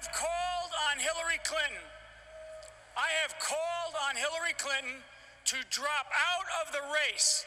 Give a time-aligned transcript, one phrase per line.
[0.00, 1.84] have called on Hillary Clinton.
[2.96, 5.04] I have called on Hillary Clinton
[5.52, 7.44] to drop out of the race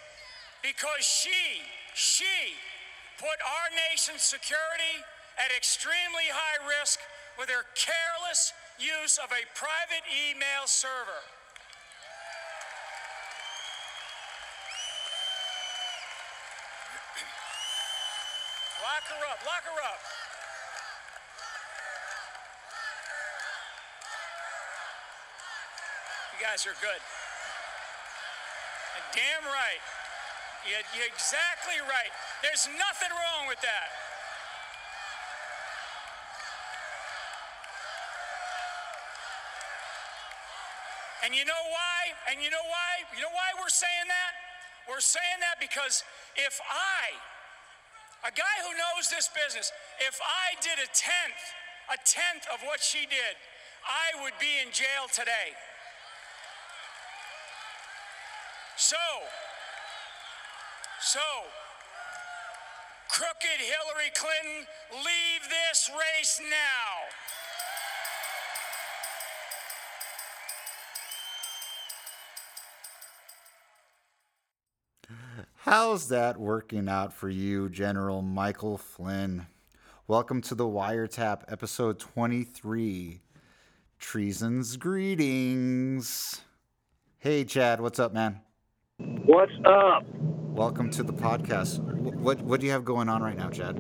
[0.62, 1.66] because she,
[1.98, 2.54] she
[3.18, 5.02] put our nation's security
[5.42, 7.02] at extremely high risk
[7.42, 11.26] with her careless use of a private email server.
[18.86, 20.23] lock her up, lock her up.
[26.34, 27.02] You guys are good.
[29.14, 29.82] Damn right.
[30.66, 32.10] You, you're exactly right.
[32.42, 33.90] There's nothing wrong with that.
[41.22, 42.02] And you know why?
[42.34, 43.06] And you know why?
[43.14, 44.34] You know why we're saying that?
[44.90, 46.04] We're saying that because
[46.36, 47.14] if I,
[48.28, 51.44] a guy who knows this business, if I did a tenth,
[51.94, 53.38] a tenth of what she did,
[53.86, 55.56] I would be in jail today.
[58.94, 59.00] So,
[61.02, 61.20] so,
[63.10, 67.08] crooked Hillary Clinton, leave this race now.
[75.56, 79.48] How's that working out for you, General Michael Flynn?
[80.08, 83.22] Welcome to the Wiretap, episode 23
[83.98, 86.42] Treason's Greetings.
[87.18, 88.43] Hey, Chad, what's up, man?
[89.04, 90.06] What's up?
[90.54, 91.80] Welcome to the podcast.
[91.80, 93.78] What, what do you have going on right now, Chad?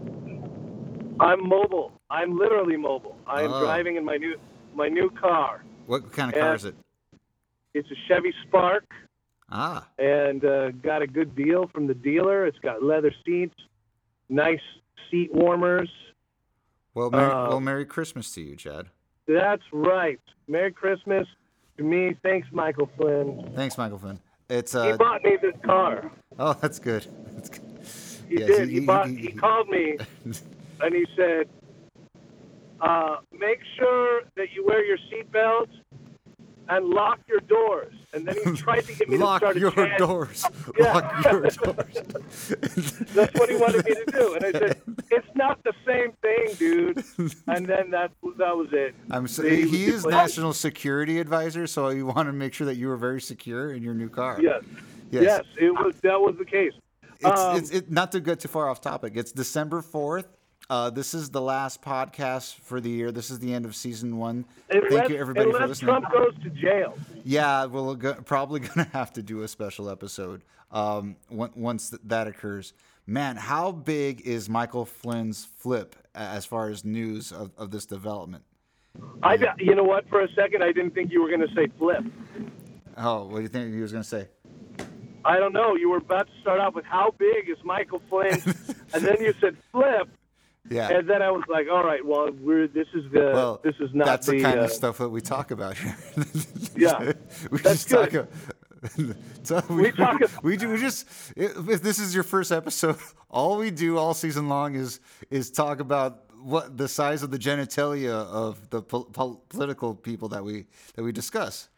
[1.19, 1.93] I'm mobile.
[2.09, 3.15] I'm literally mobile.
[3.25, 3.61] I'm Oh.
[3.61, 4.35] driving in my new
[4.75, 5.63] my new car.
[5.85, 6.75] What kind of car is it?
[7.73, 8.85] It's a Chevy Spark,
[9.49, 12.45] Ah, and uh, got a good deal from the dealer.
[12.45, 13.55] It's got leather seats,
[14.29, 14.59] nice
[15.09, 15.89] seat warmers.
[16.95, 18.87] well, Merry, Uh, well, Merry Christmas to you, Chad.
[19.27, 20.19] That's right.
[20.49, 21.27] Merry Christmas
[21.77, 22.15] to me.
[22.23, 23.51] Thanks, Michael Flynn.
[23.55, 24.19] Thanks, Michael Flynn.
[24.49, 26.11] It's He uh, bought me this car.
[26.39, 27.07] oh, that's good.
[27.35, 27.61] That's good.
[28.29, 28.69] He Yes, did.
[28.69, 29.97] he- He, he- bought, he- he he- called me
[30.81, 31.47] and he said,
[32.81, 35.67] uh, "Make sure that you wear your seatbelt
[36.69, 39.71] and lock your doors." And then he tried to get me Lock to start your
[39.71, 39.97] chant.
[39.97, 40.45] doors.
[40.79, 40.93] Yeah.
[40.93, 41.41] Lock your
[41.73, 41.97] doors.
[43.13, 44.81] That's what he wanted me to do, and I said,
[45.11, 47.03] "It's not the same thing, dude."
[47.47, 48.95] And then that that was it.
[49.11, 52.75] I'm so, He- he is national security advisor, so you want to make sure that
[52.75, 54.39] you were very secure in your new car.
[54.41, 54.63] Yes.
[55.11, 55.23] Yes.
[55.23, 55.95] Yes, it was.
[56.01, 56.73] That was the case.
[57.19, 59.13] It's, Um, it's it, not to get too far off topic.
[59.15, 60.27] It's December fourth.
[60.69, 63.11] Uh, this is the last podcast for the year.
[63.11, 64.45] This is the end of season one.
[64.71, 65.89] Thank you everybody for unless listening.
[65.89, 66.97] Trump goes to jail.
[67.23, 70.41] Yeah, we're go- probably gonna have to do a special episode
[70.71, 72.73] um, on- once th- that occurs.
[73.05, 78.43] Man, how big is Michael Flynn's flip as far as news of, of this development?
[79.21, 80.07] I, you know what?
[80.07, 82.03] For a second, I didn't think you were going to say flip.
[82.95, 84.27] Oh, what do you think he was gonna say?
[85.25, 85.75] I don't know.
[85.75, 88.41] You were about to start off with how big is Michael Flynn,
[88.93, 90.07] and then you said flip,
[90.69, 90.89] Yeah.
[90.89, 93.89] and then I was like, all right, well, we're this is the Well, this is
[93.93, 95.95] not that's the, the, kind uh, of stuff that we talk about here.
[96.75, 97.13] Yeah,
[97.51, 98.09] we that's just talk.
[98.09, 98.27] good.
[98.27, 100.69] a- so we, We talk a- we do.
[100.69, 101.07] We just.
[101.35, 102.97] If this is your first episode,
[103.29, 107.39] all we do all season long is is talk about what the size of the
[107.39, 111.69] genitalia of the pol- pol- political people that we that we discuss.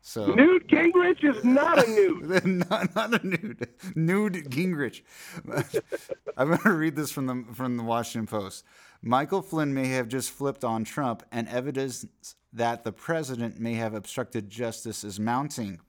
[0.00, 2.46] So Newt Gingrich is not a nude.
[2.70, 5.02] not, not a nude, nude Gingrich.
[6.36, 8.64] I'm going to read this from the from the Washington Post.
[9.02, 12.06] Michael Flynn may have just flipped on Trump, and evidence
[12.52, 15.80] that the president may have obstructed justice is mounting.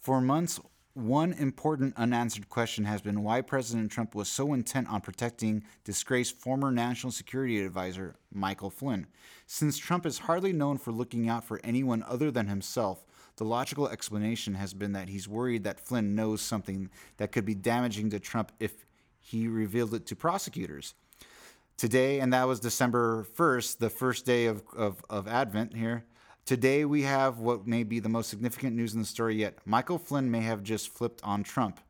[0.00, 0.60] For months,
[0.94, 6.36] one important unanswered question has been why President Trump was so intent on protecting disgraced
[6.36, 9.08] former national security advisor Michael Flynn.
[9.46, 13.04] Since Trump is hardly known for looking out for anyone other than himself,
[13.36, 17.54] the logical explanation has been that he's worried that Flynn knows something that could be
[17.54, 18.86] damaging to Trump if
[19.20, 20.94] he revealed it to prosecutors.
[21.76, 26.04] Today, and that was December 1st, the first day of, of, of Advent here.
[26.44, 29.58] Today, we have what may be the most significant news in the story yet.
[29.64, 31.80] Michael Flynn may have just flipped on Trump.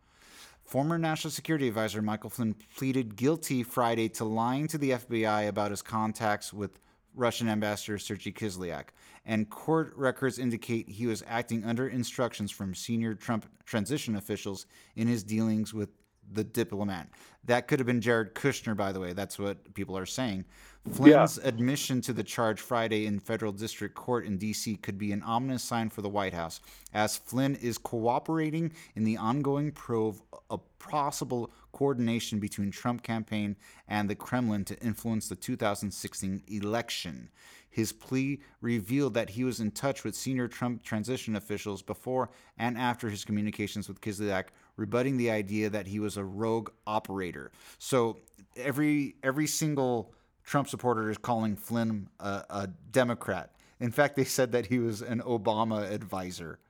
[0.65, 5.71] Former National Security Advisor Michael Flynn pleaded guilty Friday to lying to the FBI about
[5.71, 6.81] his contacts with
[7.15, 8.87] Russian Ambassador Sergei Kislyak,
[9.27, 14.67] and court records indicate he was acting under instructions from senior Trump transition officials
[14.97, 15.89] in his dealings with
[16.33, 17.09] the diplomat.
[17.45, 19.13] That could have been Jared Kushner, by the way.
[19.13, 20.45] That's what people are saying.
[20.91, 24.77] Flynn's admission to the charge Friday in federal district court in D.C.
[24.77, 26.61] could be an ominous sign for the White House,
[26.93, 30.17] as Flynn is cooperating in the ongoing probe
[30.51, 33.57] of possible coordination between Trump campaign
[33.89, 37.31] and the Kremlin to influence the 2016 election.
[37.75, 42.79] His plea revealed that he was in touch with senior Trump transition officials before and
[42.79, 47.51] after his communications with Kislyak, rebutting the idea that he was a rogue operator.
[47.81, 48.21] So
[48.55, 50.13] every every single
[50.45, 53.51] Trump supporter is calling Flynn a, a Democrat.
[53.81, 56.61] In fact, they said that he was an Obama advisor.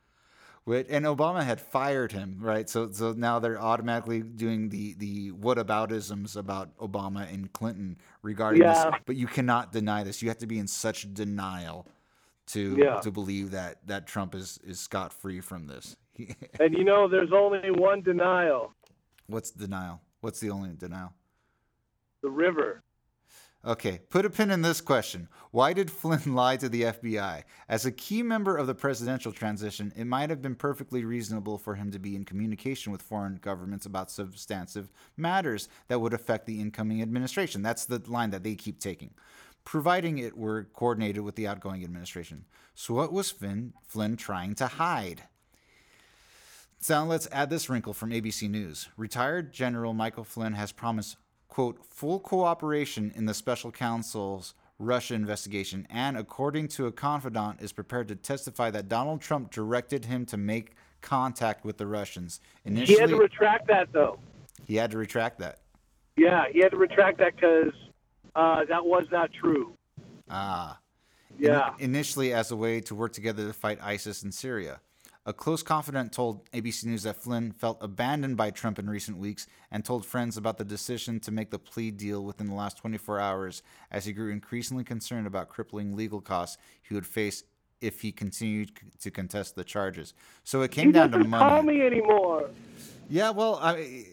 [0.67, 2.69] And Obama had fired him, right?
[2.71, 8.91] So, so now they're automatically doing the the whataboutisms about Obama and Clinton regarding Yeah.
[8.91, 9.01] this.
[9.05, 10.23] But you cannot deny this.
[10.23, 11.87] You have to be in such denial
[12.47, 13.01] to Yeah.
[13.01, 15.97] to believe that that Trump is is scot free from this.
[16.61, 18.73] And you know, there's only one denial:
[19.27, 20.01] What's denial?
[20.21, 21.13] What's the only denial?
[22.23, 22.83] the river.
[23.67, 25.27] Okay, put a pin in this question.
[25.51, 27.45] Why did Flynn lie to the FBI?
[27.67, 31.75] As a key member of the presidential transition, it might have been perfectly reasonable for
[31.75, 36.61] him to be in communication with foreign governments about substantive matters that would affect the
[36.61, 37.63] incoming administration.
[37.63, 39.15] That's the line that they keep taking,
[39.65, 42.45] providing it were coordinated with the outgoing administration.
[42.75, 45.23] So, what was Flynn, Flynn trying to hide?
[46.85, 48.91] So let's add this wrinkle from ABC News.
[48.99, 51.17] Retired General Michael Flynn has promised,
[51.55, 57.73] quote, full cooperation in the special counsel's Russia investigation, and according to a confidant, is
[57.73, 62.41] prepared to testify that Donald Trump directed him to make contact with the Russians.
[62.65, 64.19] Initially, He had to retract that, though.
[64.67, 65.61] he had to retract that.
[66.17, 67.73] Yeah, he had to retract that because
[68.35, 69.77] uh, that was not true.
[70.29, 70.79] Ah.
[71.39, 71.75] Yeah.
[71.79, 74.81] initially as a way to work together to fight ISIS in Syria.
[75.27, 79.47] A close confidant told ABC News that Flynn felt abandoned by Trump in recent weeks
[79.71, 83.21] and told friends about the decision to make the plea deal within the last 24
[83.21, 87.43] hours as he grew increasingly concerned about crippling legal costs he would face
[87.81, 90.13] if he continued c- to contest the charges.
[90.45, 91.49] So it came He down to doesn't money.
[91.51, 92.51] call me anymore.
[93.09, 94.05] Yeah, well, I,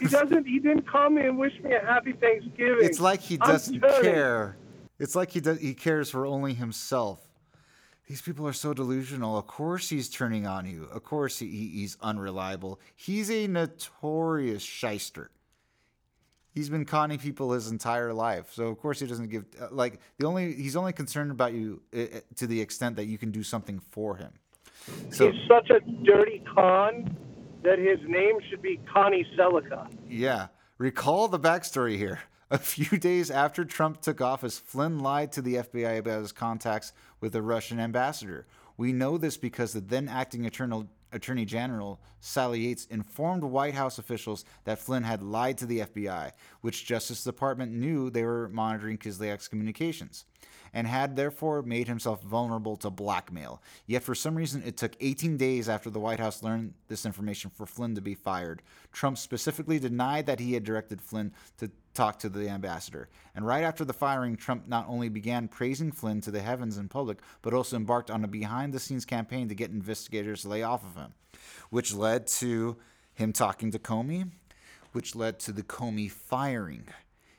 [0.00, 0.44] He doesn't.
[0.46, 2.78] He didn't call me and wish me a happy Thanksgiving.
[2.84, 4.56] it's like he doesn't care.
[5.00, 5.60] It's like he does.
[5.60, 7.25] He cares for only himself.
[8.06, 9.36] These people are so delusional.
[9.36, 10.84] Of course, he's turning on you.
[10.92, 12.78] Of course, he, he- he's unreliable.
[12.94, 15.30] He's a notorious shyster.
[16.54, 20.00] He's been conning people his entire life, so of course he doesn't give uh, like
[20.16, 22.06] the only he's only concerned about you uh, uh,
[22.36, 24.32] to the extent that you can do something for him.
[25.10, 27.14] So He's such a dirty con
[27.62, 29.86] that his name should be Connie Sellecca.
[30.08, 30.46] Yeah.
[30.78, 32.20] Recall the backstory here.
[32.50, 36.92] A few days after Trump took office, Flynn lied to the FBI about his contacts
[37.20, 38.46] with the Russian ambassador.
[38.76, 44.44] We know this because the then acting Attorney General Sally Yates informed White House officials
[44.64, 49.48] that Flynn had lied to the FBI, which Justice Department knew they were monitoring Kislyak's
[49.48, 50.24] communications,
[50.74, 53.62] and had therefore made himself vulnerable to blackmail.
[53.86, 57.50] Yet for some reason, it took 18 days after the White House learned this information
[57.50, 58.62] for Flynn to be fired.
[58.92, 63.08] Trump specifically denied that he had directed Flynn to talk to the ambassador.
[63.34, 66.88] And right after the firing, Trump not only began praising Flynn to the heavens in
[66.88, 70.62] public, but also embarked on a behind the scenes campaign to get investigators to lay
[70.62, 71.14] off of him,
[71.70, 72.76] which led to
[73.14, 74.30] him talking to Comey,
[74.92, 76.86] which led to the Comey firing.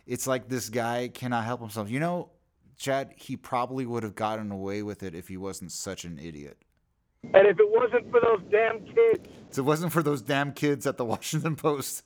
[0.06, 1.90] It's like this guy cannot help himself.
[1.90, 2.30] You know,
[2.78, 6.58] Chad, he probably would have gotten away with it if he wasn't such an idiot.
[7.24, 10.86] And if it wasn't for those damn kids, If it wasn't for those damn kids
[10.86, 12.04] at the Washington Post,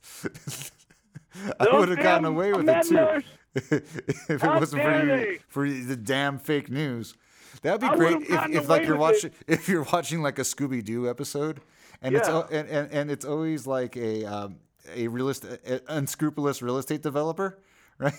[1.59, 3.23] I would have gotten away with it too.
[3.55, 7.15] if it How wasn't for you, for the damn fake news.
[7.63, 10.83] That'd be I great if, if like you're watching if you're watching like a Scooby
[10.83, 11.59] Doo episode,
[12.01, 12.33] and it's Yeah.
[12.35, 14.55] al- and, and, and it's always like a um,
[14.95, 17.59] a realist a, unscrupulous real estate developer.
[18.01, 18.15] Right,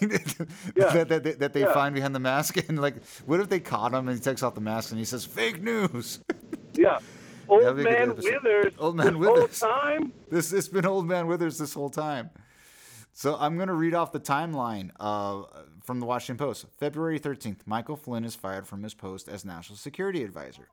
[0.76, 0.92] Yeah.
[1.04, 1.72] that, that, that they Yeah.
[1.72, 4.54] find behind the mask, and like, what if they caught him and he takes off
[4.54, 6.20] the mask and he says fake news?
[6.74, 6.98] yeah.
[7.48, 8.16] Old That'd be a good man.
[8.16, 8.74] Withers.
[8.78, 9.60] Old Man this Withers.
[9.60, 10.12] Whole time.
[10.30, 12.30] This it's been Old Man Withers this whole time.
[13.14, 15.42] So I'm going to read off the timeline uh,
[15.82, 16.66] from the Washington Post.
[16.78, 20.68] February 13th, Michael Flynn is fired from his post as National Security Advisor.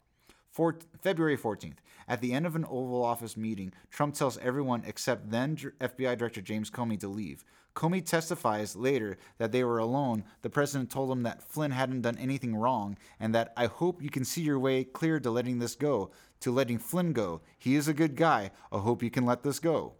[0.50, 1.77] Four, February 14th,
[2.08, 6.41] at the end of an Oval Office meeting, Trump tells everyone except then FBI Director
[6.41, 7.43] James Comey to leave.
[7.75, 10.24] Comey testifies later that they were alone.
[10.41, 14.10] The president told him that Flynn hadn't done anything wrong and that I hope you
[14.10, 17.41] can see your way clear to letting this go, to letting Flynn go.
[17.58, 18.51] He is a good guy.
[18.72, 19.93] I hope you can let this go.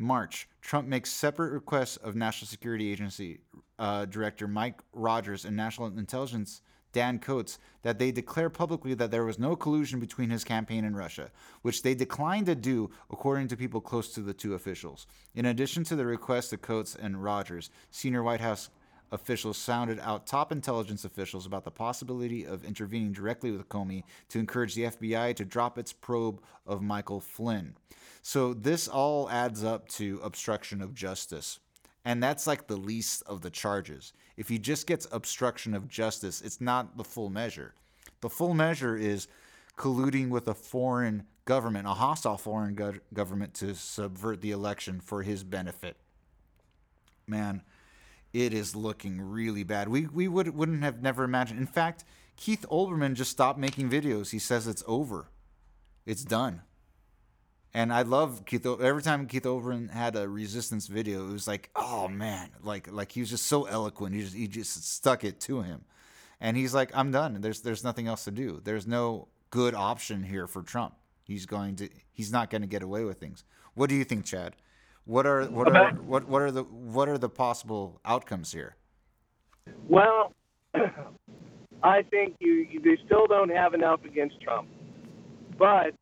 [0.00, 3.40] March, Trump makes separate requests of National Security Agency
[3.78, 9.24] uh, Director Mike Rogers and National Intelligence Dan Coats that they declare publicly that there
[9.24, 11.30] was no collusion between his campaign and Russia,
[11.62, 15.06] which they declined to do, according to people close to the two officials.
[15.34, 18.70] In addition to the request to Coats and Rogers, senior White House
[19.12, 24.38] officials sounded out top intelligence officials about the possibility of intervening directly with Comey to
[24.38, 27.74] encourage the FBI to drop its probe of Michael Flynn.
[28.22, 31.58] So this all adds up to obstruction of justice.
[32.04, 34.12] And that's like the least of the charges.
[34.36, 37.74] If he just gets obstruction of justice, it's not the full measure.
[38.20, 39.28] The full measure is
[39.76, 45.22] colluding with a foreign government, a hostile foreign go- government, to subvert the election for
[45.22, 45.96] his benefit.
[47.26, 47.62] Man,
[48.32, 49.88] it is looking really bad.
[49.88, 51.60] We we would wouldn't have never imagined.
[51.60, 52.04] In fact,
[52.36, 54.30] Keith Olbermann just stopped making videos.
[54.30, 55.28] He says it's over,
[56.06, 56.62] it's done.
[57.72, 58.66] And I love Keith.
[58.66, 63.12] Every time Keith Olbermann had a resistance video, it was like, oh man, like like
[63.12, 64.14] he was just so eloquent.
[64.14, 65.84] He just he just stuck it to him,
[66.40, 67.40] and he's like, I'm done.
[67.40, 68.60] There's there's nothing else to do.
[68.62, 70.94] There's no good option here for Trump.
[71.22, 73.44] He's going to he's not going to get away with things.
[73.74, 74.56] What do you think, Chad?
[75.04, 78.76] What are what are what what are the what are the possible outcomes here?
[79.88, 80.34] Well,
[81.82, 84.68] I think you, you they still don't have enough against Trump,
[85.58, 85.94] but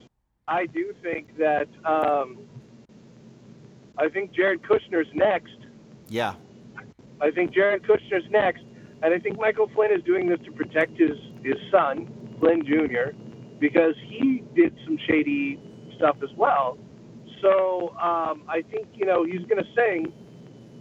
[0.49, 2.38] I do think that um,
[3.99, 5.57] I think Jared Kushner's next.
[6.09, 6.35] Yeah,
[7.21, 8.62] I think Jared Kushner's next,
[9.02, 12.09] and I think Michael Flynn is doing this to protect his his son,
[12.40, 13.14] Flynn Jr.,
[13.61, 15.61] because he did some shady
[15.97, 16.78] stuff as well.
[17.43, 20.12] So um, I think you know he's going to sing,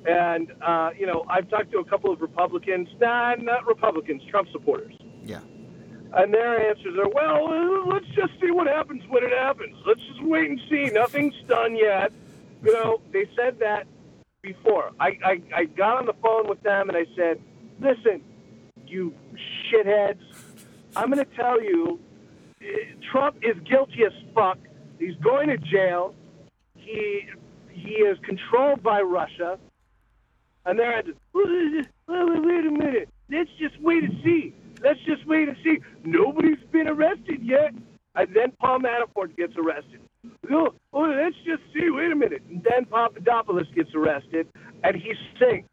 [0.07, 4.47] and uh, you know I've talked to a couple of Republicans, nah, not Republicans, Trump
[4.53, 4.95] supporters,
[6.13, 9.75] and their answers are, well, let's just see what happens when it happens.
[9.85, 10.85] Let's just wait and see.
[10.85, 12.11] Nothing's done yet.
[12.63, 13.87] You know, they said that
[14.41, 14.91] before.
[14.99, 17.39] I, I, I got on the phone with them and I said,
[17.79, 18.21] listen,
[18.85, 19.13] you
[19.71, 20.21] shitheads,
[20.95, 21.99] I'm going to tell you,
[23.11, 24.57] Trump is guilty as fuck.
[24.99, 26.15] He's going to jail.
[26.75, 27.27] He
[27.69, 29.59] he is controlled by Russia.
[30.65, 33.09] And they're at, wait a minute.
[33.29, 34.55] Let's just wait and see.
[34.81, 35.79] Let's just wait and see.
[36.03, 37.73] Nobody's been arrested yet.
[38.15, 39.99] And then Paul Manafort gets arrested.
[40.51, 41.89] Oh, oh, let's just see.
[41.89, 42.41] Wait a minute.
[42.49, 44.47] And then Papadopoulos gets arrested,
[44.83, 45.67] and he sings.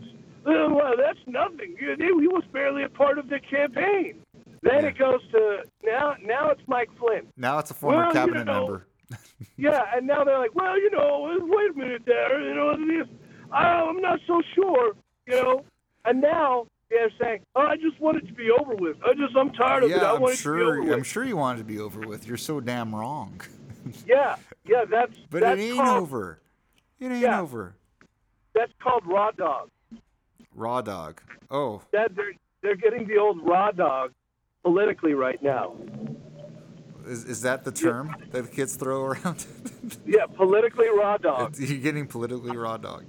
[0.45, 1.75] Oh, well, that's nothing.
[1.79, 4.21] He was barely a part of the campaign.
[4.63, 6.17] Then it goes to now.
[6.23, 7.27] Now it's Mike Flynn.
[7.37, 8.87] Now it's a former Well, you cabinet know, member.
[9.57, 12.41] Yeah, and now they're like, well, you know, wait a minute there.
[12.41, 13.07] You know, this,
[13.53, 14.95] I'm not so sure.
[15.27, 15.65] You know,
[16.05, 18.97] and now they're saying, oh, I just want it to be over with.
[19.05, 20.01] I just, I'm tired of it.
[20.03, 20.63] I I'm want it to be sure.
[20.71, 20.93] over with.
[20.93, 22.27] I'm sure you want it to be over with.
[22.27, 23.41] You're so damn wrong.
[24.07, 24.37] Yeah,
[24.67, 26.39] yeah, that's But that's it ain't called, over.
[26.99, 27.41] It ain't Yeah.
[27.43, 27.75] over.
[28.55, 29.69] That's called raw dog.
[30.55, 31.21] Raw dog.
[31.51, 32.33] Oh, That they're
[32.63, 34.13] they're getting the old raw dog
[34.63, 35.75] politically right now.
[37.07, 39.45] is, is that the term that the kids throw around?
[40.07, 41.59] Yeah, politically raw dog.
[41.59, 43.05] You're getting politically raw dog.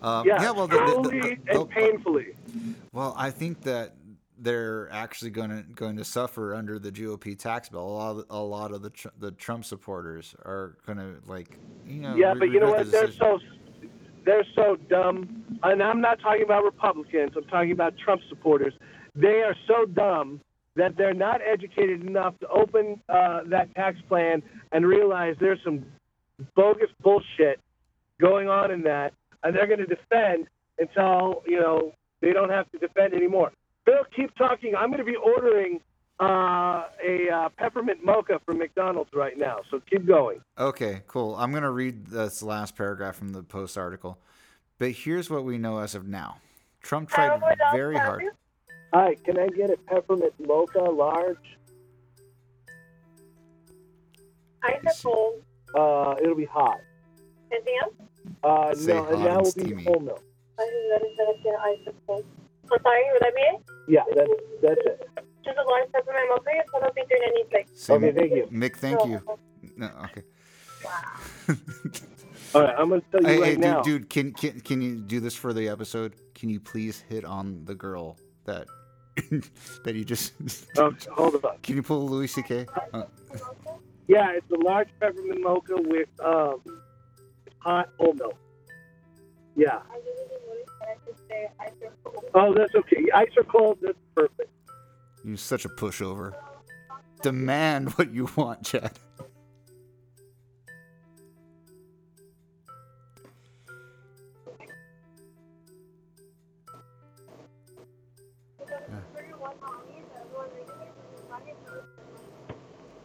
[0.00, 2.28] Um, Yeah, well, the- the- the- the- and painfully.
[2.96, 3.94] Well, I think that
[4.38, 7.82] they're actually going to going to suffer under the GOP tax bill.
[7.82, 11.58] A lot of, a lot of the Tr- the Trump supporters are going to like
[11.86, 12.14] you know.
[12.14, 12.86] Yeah, re- but you know what?
[12.86, 13.38] the They're so
[14.24, 15.44] they're so dumb.
[15.62, 17.32] And I'm not talking about Republicans.
[17.36, 18.72] I'm talking about Trump supporters.
[19.14, 20.40] They are so dumb
[20.76, 25.84] that they're not educated enough to open uh, that tax plan and realize there's some
[26.54, 27.60] bogus bullshit
[28.18, 29.12] going on in that,
[29.42, 30.46] and they're going to defend
[30.78, 33.52] until you know they don't have to defend anymore.
[33.84, 34.74] Bill, keep talking.
[34.74, 35.80] I'm going to be ordering
[36.20, 39.58] uh, a uh, peppermint mocha from McDonald's right now.
[39.70, 40.40] So keep going.
[40.58, 41.34] Okay, cool.
[41.36, 44.18] I'm going to read this last paragraph from the Post article.
[44.78, 46.38] But here's what we know as of now.
[46.82, 47.40] Trump tried
[47.72, 48.24] very hard.
[48.92, 51.36] Hi, can I get a peppermint mocha large?
[54.62, 55.42] Ice cold?
[55.74, 56.78] Uh, it'll be hot.
[57.52, 57.94] Anything else?
[58.42, 59.84] Uh, Say no, hot and that and will be steamy.
[59.84, 60.24] whole milk.
[60.58, 62.24] I think that is that again, ice or cold.
[62.72, 63.62] I'm sorry, would that be it?
[63.88, 64.30] Yeah, that's
[64.62, 65.08] that's it.
[65.44, 66.50] Just a large peppermint mocha?
[66.74, 67.68] I don't think there's any like.
[67.74, 68.46] Say, Okay, thank you.
[68.50, 69.20] Mick, thank you.
[69.76, 70.22] No, okay.
[72.54, 73.82] All right, I'm gonna tell you Hey, right hey, now.
[73.82, 76.14] dude, dude, can, can can you do this for the episode?
[76.34, 78.66] Can you please hit on the girl that
[79.84, 80.32] that you just?
[80.76, 81.58] Okay, hold on.
[81.62, 82.66] Can you pull Louis C.K.?
[82.92, 83.02] Uh,
[84.08, 86.60] Yeah, it's a large peppermint mocha with um
[87.58, 88.36] hot whole milk.
[89.56, 89.80] Yeah.
[91.28, 92.24] Say ice or cold.
[92.34, 93.04] Oh, that's okay.
[93.14, 93.78] Ice or cold?
[93.82, 94.50] That's perfect.
[95.24, 96.32] you're such a pushover.
[97.22, 98.98] Demand what you want, Chad.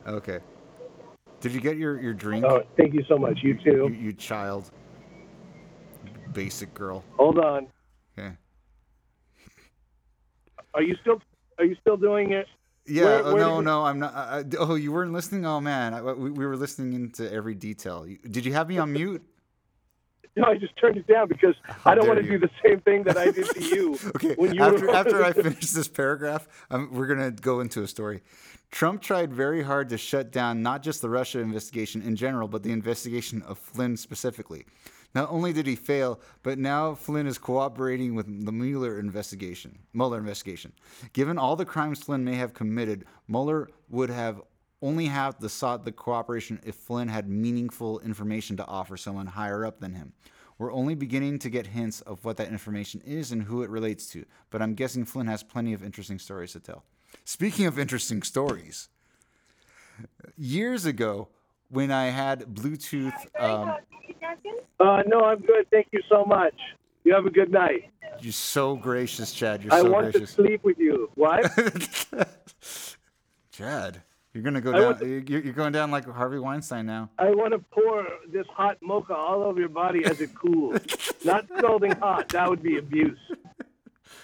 [0.07, 0.39] Okay.
[1.39, 2.45] Did you get your, your drink?
[2.45, 3.39] Oh, thank you so much.
[3.41, 3.95] You You, too.
[3.99, 4.71] you child.
[6.33, 7.03] Basic girl.
[7.17, 7.67] Hold on.
[10.73, 11.21] Are you still
[11.57, 12.47] are you still doing it?
[12.87, 13.03] Yeah.
[13.03, 14.13] Where- oh, where no, did no, I'm not.
[14.15, 15.45] I, oh, you weren't listening.
[15.45, 18.05] Oh man, I, we, we were listening into every detail.
[18.29, 19.23] Did you have me on mute?
[20.37, 22.39] No, I just turned it down because How I don't want to you.
[22.39, 23.97] do the same thing that I did to you.
[24.15, 24.33] Okay.
[24.35, 27.87] When you after were after I finish this paragraph, um, we're gonna go into a
[27.87, 28.21] story.
[28.71, 32.63] Trump tried very hard to shut down not just the Russia investigation in general, but
[32.63, 34.65] the investigation of Flynn specifically.
[35.13, 39.79] Not only did he fail, but now Flynn is cooperating with the Mueller investigation.
[39.93, 40.71] Mueller investigation.
[41.13, 44.41] Given all the crimes Flynn may have committed, Mueller would have
[44.81, 49.65] only have the sought the cooperation if Flynn had meaningful information to offer someone higher
[49.65, 50.13] up than him.
[50.57, 54.07] We're only beginning to get hints of what that information is and who it relates
[54.07, 56.83] to, but I'm guessing Flynn has plenty of interesting stories to tell.
[57.25, 58.89] Speaking of interesting stories,
[60.37, 61.29] years ago
[61.71, 63.73] when I had Bluetooth, um,
[64.79, 65.69] Uh, no, I'm good.
[65.71, 66.53] Thank you so much.
[67.03, 67.89] You have a good night.
[68.19, 69.63] you're so gracious, Chad.
[69.63, 71.09] You're I so want to sleep with you.
[71.15, 71.41] What?
[73.51, 74.01] Chad,
[74.33, 74.99] you're gonna go down.
[75.27, 77.09] You're, you're going down like Harvey Weinstein now.
[77.19, 80.79] I want to pour this hot mocha all over your body as it cools.
[81.25, 82.29] Not scalding hot.
[82.29, 83.19] That would be abuse.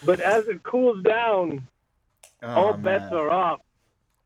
[0.06, 1.68] But as it cools down,
[2.44, 3.60] all bets Oh, are off,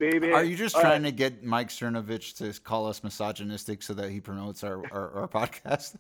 [0.02, 0.32] baby.
[0.32, 1.10] Are you just All trying right.
[1.10, 5.28] to get Mike Cernovich to call us misogynistic so that he promotes our, our, our
[5.28, 5.96] podcast?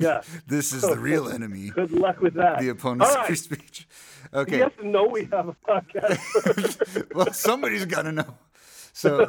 [0.00, 0.22] Yeah.
[0.48, 2.58] This is the real enemy, Good luck with that.
[2.58, 3.88] the opponent's All free speech.
[4.34, 4.58] Okay.
[4.58, 7.06] Yes and no, we have a podcast.
[7.14, 8.34] well, somebody's got to know.
[8.92, 9.28] So,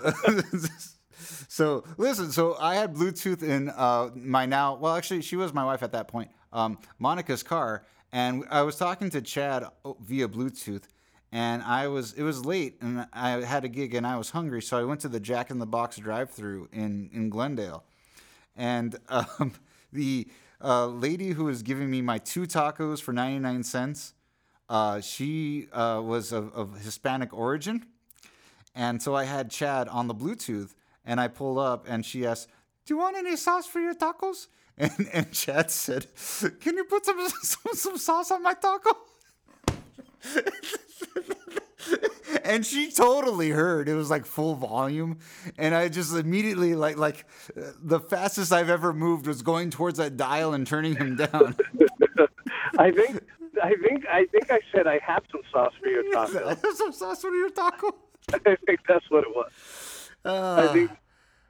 [1.48, 2.32] so listen.
[2.32, 4.76] So I had Bluetooth in uh, my now.
[4.78, 6.32] Well, actually, she was my wife at that point.
[6.52, 9.66] Um, Monica's car, and I was talking to Chad
[10.02, 10.86] via Bluetooth.
[11.32, 14.62] And I was, it was late, and I had a gig, and I was hungry,
[14.64, 17.84] so I went to the Jack in the Box drive-through in in Glendale,
[18.56, 19.54] and um,
[19.94, 20.28] the
[20.64, 24.16] uh, lady who was giving me my two tacos for ninety nine cents,
[24.70, 27.86] uh, she uh, was of, of Hispanic origin.
[28.76, 32.48] And so I had Chad on the Bluetooth, and I pulled up, and she asked,
[32.86, 34.48] "Do you want any sauce for your tacos?"
[34.80, 36.08] And and Chad said,
[36.62, 38.98] "Can you put some some, some sauce on my taco?"
[42.44, 43.90] and she totally heard.
[43.90, 45.20] It was like full volume,
[45.58, 47.26] and I just immediately like like
[47.58, 51.56] uh, the fastest I've ever moved was going towards that dial and turning him down.
[52.78, 53.22] I think,
[53.62, 56.56] I think, I think I said I have some sauce for your taco.
[56.74, 57.96] some sauce for your taco.
[58.34, 59.52] I think that's what it was.
[60.26, 60.92] I think,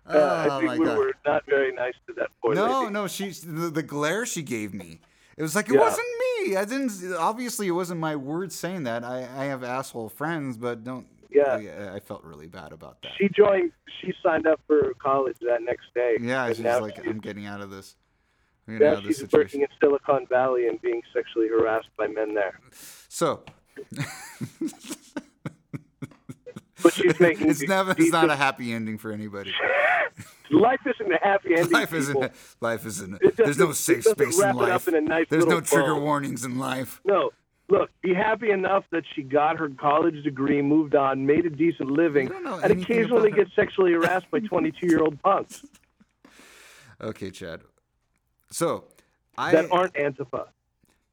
[0.08, 0.98] uh, I oh think my we God.
[0.98, 2.94] were not very nice to that poor No, lady.
[2.94, 5.02] no, she's the, the glare she gave me.
[5.39, 5.80] It was like it Yeah.
[5.80, 6.08] wasn't
[6.45, 6.56] me.
[6.58, 6.91] I didn't.
[7.17, 9.04] Obviously, it wasn't my words saying that.
[9.06, 11.08] I, I have asshole friends, but don't.
[11.32, 11.54] Yeah.
[11.91, 13.12] I, I felt really bad about that.
[13.17, 13.71] She joined.
[14.02, 16.17] She signed up for college that next day.
[16.19, 17.95] yeah, she's like, she's, I'm getting out of this.
[18.67, 19.39] I'm getting now out of this she's situation.
[19.45, 22.60] working in Silicon Valley and being sexually harassed by men there.
[23.08, 23.43] So
[26.82, 27.50] But she's making.
[27.50, 27.96] it's never.
[27.98, 29.54] It's not a happy ending for anybody.
[30.52, 31.72] Life isn't a happy ending.
[31.72, 32.32] Life isn't.
[32.62, 33.22] Life isn't.
[33.22, 34.88] It There's no safe space in wrap it up life.
[34.88, 37.02] in a nice There's no trigger warnings in life.
[37.06, 37.32] No,
[37.70, 41.92] look, be happy enough that she got her college degree, moved on, made a decent
[41.92, 45.65] living, and occasionally gets sexually harassed by 22 year old punks
[47.02, 47.62] Okay, Chad.
[48.52, 48.86] So
[49.38, 50.48] I that aren't Antifa.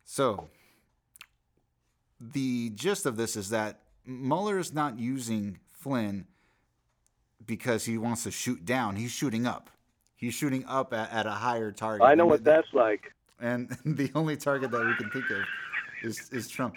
[0.04, 0.48] So,
[2.20, 6.26] the gist of this is that Mueller is not using Flynn
[7.44, 8.96] because he wants to shoot down.
[8.96, 9.70] He's shooting up.
[10.16, 12.06] He's shooting up at, at a higher target.
[12.06, 13.12] I know And what the- that's like.
[13.40, 15.42] And the only target that we can think of
[16.02, 16.74] is, is Trump.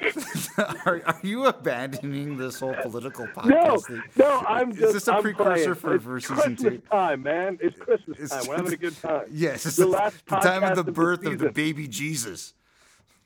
[0.86, 3.86] are, are you abandoning this whole political No, podcast?
[3.86, 4.02] thing?
[4.16, 4.82] no, I'm just.
[4.84, 6.78] Is this a I'm precursor for- it's for season Christmas two?
[6.90, 7.58] time, man.
[7.60, 8.48] It's Christmas It's- time.
[8.48, 9.24] We're having a good time.
[9.30, 11.86] Yes, it's The the, last the time of the of the birth of the baby
[11.86, 12.54] Jesus.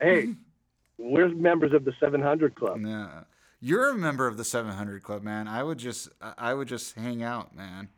[0.01, 0.33] Hey,
[0.97, 2.79] we're members of the 700 Club.
[2.83, 3.21] Yeah.
[3.61, 5.47] You're a member of the 700 Club, man.
[5.47, 7.89] I would just, I- would just hang out, man.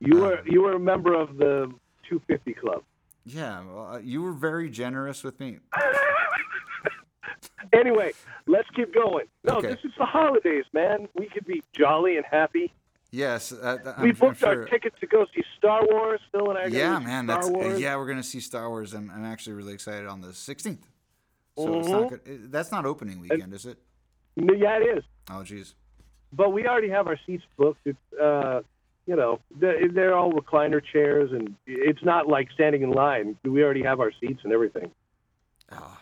[0.00, 0.28] You Uh.
[0.28, 1.72] were you were a member of the
[2.08, 2.82] 250 Club.
[3.24, 5.58] Yeah, well, uh, you were very generous with me.
[7.72, 8.12] Anyway,
[8.46, 9.26] let's keep going.
[9.42, 9.68] No, Okay.
[9.68, 11.08] this is the holidays, man.
[11.14, 12.72] We could be jolly and happy.
[13.10, 14.48] Yes, uh, we booked sure.
[14.60, 16.20] our ticket to go see Star Wars.
[16.30, 17.24] Phil and I Yeah, man.
[17.26, 17.80] Star That's Wars.
[17.80, 17.96] yeah.
[17.96, 18.92] We're gonna see Star Wars.
[18.92, 20.82] I'm, I'm actually really excited on the 16th.
[21.56, 22.52] So it's not good.
[22.52, 23.78] That's not opening weekend, is it?
[24.36, 25.04] No, yeah, it is.
[25.30, 25.74] Oh, jeez.
[26.32, 27.80] But we already have our seats booked.
[27.84, 28.62] It's, uh,
[29.06, 33.36] you know, they're, they're all recliner chairs, and it's not like standing in line.
[33.44, 34.90] We already have our seats and everything.
[35.70, 35.98] Oh,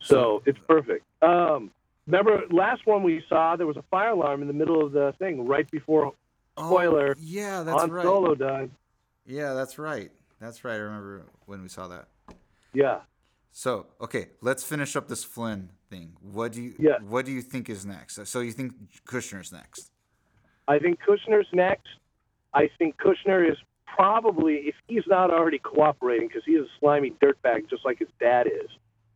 [0.00, 1.04] So it's perfect.
[1.22, 1.70] Um,
[2.06, 5.14] remember, last one we saw, there was a fire alarm in the middle of the
[5.18, 6.12] thing right before
[6.58, 8.02] Spoiler, Oh, yeah, that's Han right.
[8.04, 8.70] Solo died.
[9.26, 10.10] Yeah, that's right.
[10.40, 10.74] That's right.
[10.74, 12.08] I remember when we saw that.
[12.72, 13.00] Yeah.
[13.56, 16.12] So okay, let's finish up this Flynn thing.
[16.20, 16.98] What do you Yeah.
[17.08, 18.26] What do you think is next?
[18.26, 18.74] So you think
[19.06, 19.92] Kushner's next?
[20.68, 21.88] I think Kushner's next.
[22.52, 27.12] I think Kushner is probably, if he's not already cooperating, because he is a slimy
[27.12, 28.68] dirtbag, just like his dad is.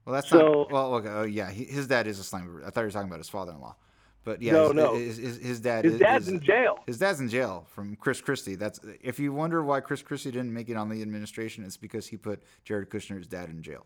[0.07, 0.70] Well, that's So- not.
[0.72, 2.64] Well, okay, oh, yeah, he, his dad is a slimy.
[2.64, 3.76] I thought you were talking about his father-in-law,
[4.24, 4.94] but yeah, No, his, no.
[4.94, 5.85] His, his, his dad.
[5.85, 6.79] His is, dad's is- in jail.
[6.87, 8.55] His dad's in jail from Chris Christie.
[8.55, 12.07] That's if you wonder why Chris Christie didn't make it on the administration, it's because
[12.07, 13.85] he put Jared Kushner's dad in jail.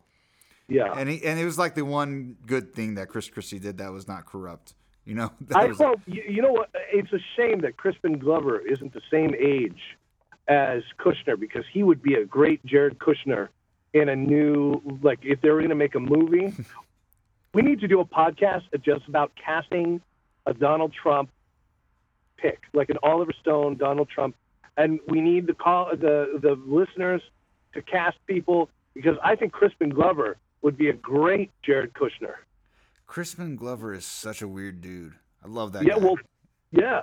[0.69, 0.93] Yeah.
[0.97, 3.93] And he and it was like the one good thing that Chris Christie did that
[3.93, 4.75] was not corrupt.
[5.07, 6.71] You know, I hope you, you know what?
[6.91, 9.99] It's a shame that Crispin Glover isn't the same age
[10.49, 13.49] as Kushner because he would be a great Jared Kushner
[13.93, 16.55] in a new like if they were going to make a movie.
[17.53, 20.01] we need to do a podcast just about casting
[20.47, 21.29] a Donald Trump
[22.39, 24.35] pick, like an Oliver Stone Donald Trump,
[24.77, 27.21] and we need the call the the listeners
[27.75, 32.37] to cast people because I think Crispin Glover would be a great Jared Kushner.
[33.07, 35.13] Crispin Glover is such a weird dude.
[35.45, 35.85] I love that.
[35.85, 36.05] Yeah, guy.
[36.05, 36.17] well,
[36.73, 37.01] yeah.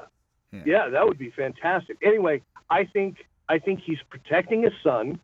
[0.51, 0.63] Yeah.
[0.65, 1.97] yeah, that would be fantastic.
[2.03, 5.19] Anyway, I think I think he's protecting his son.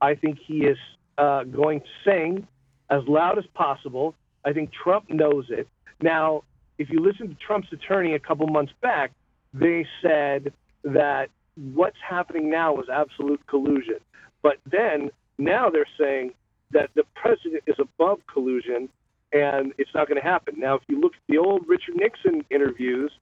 [0.00, 0.78] I think he is
[1.18, 2.48] uh, going to sing
[2.90, 4.14] as loud as possible.
[4.44, 5.68] I think Trump knows it.
[6.00, 6.42] Now,
[6.78, 9.12] if you listen to Trump's attorney a couple months back,
[9.52, 11.28] they said that
[11.74, 13.98] what's happening now was absolute collusion.
[14.42, 16.32] But then now they're saying
[16.72, 18.88] that the president is above collusion
[19.32, 20.54] and it's not going to happen.
[20.58, 23.12] Now, if you look at the old Richard Nixon interviews,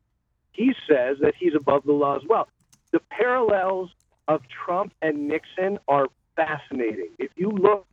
[0.52, 2.48] he says that he's above the law as well.
[2.92, 3.90] The parallels
[4.28, 7.08] of Trump and Nixon are fascinating.
[7.18, 7.86] If you look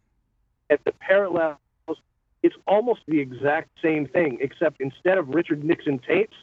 [0.70, 1.58] at the parallels,
[2.44, 6.36] it's almost the exact same thing, except instead of Richard Nixon tapes,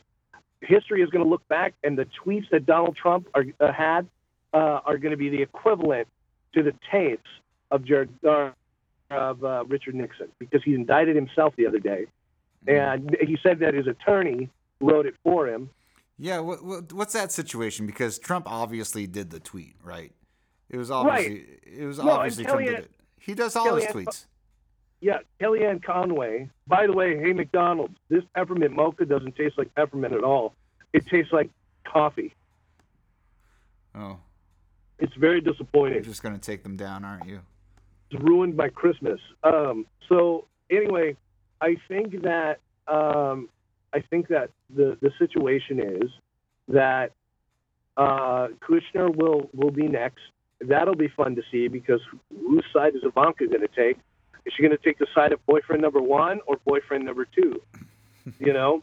[0.61, 4.07] history is going to look back, and the tweets that Donald Trump are, uh, had
[4.53, 6.09] uh, are going to be the equivalent
[6.55, 7.29] to the tapes
[7.71, 8.51] of Jared uh,
[9.11, 12.07] of uh, Richard Nixon because he indicted himself the other day,
[12.66, 14.49] and he said that his attorney
[14.81, 15.71] wrote it for him.
[16.18, 17.87] Yeah, what, what, what's that situation?
[17.87, 20.12] Because Trump obviously did the tweet, right?
[20.68, 20.97] It was Right.
[20.97, 22.90] obviously it was No, obviously Trump did it.
[23.21, 24.27] He does all his tweets.
[25.01, 26.51] Yeah, Kellyanne Conway.
[26.66, 30.55] By the way, hey McDonald's, this peppermint mocha doesn't taste like peppermint at all.
[30.92, 31.51] It tastes like
[31.87, 32.35] coffee.
[33.94, 34.18] Oh,
[34.99, 36.03] It's very you're disappointing.
[36.03, 37.40] just gonna take them down, aren't you?
[38.11, 39.21] It's ruined my Christmas.
[39.42, 41.16] Um, so anyway,
[41.61, 43.49] I think that um,
[43.92, 46.11] I think that the the situation is
[46.68, 47.12] that
[47.97, 50.21] uh, Kushner will will be next.
[50.61, 53.99] That'll be fun to see because whose side is Ivanka going to take?
[54.44, 57.61] Is she going to take the side of boyfriend number one or boyfriend number two?
[58.38, 58.83] you know,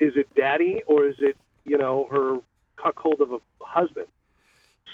[0.00, 2.38] is it daddy or is it you know her
[2.76, 4.06] cuckold of a husband?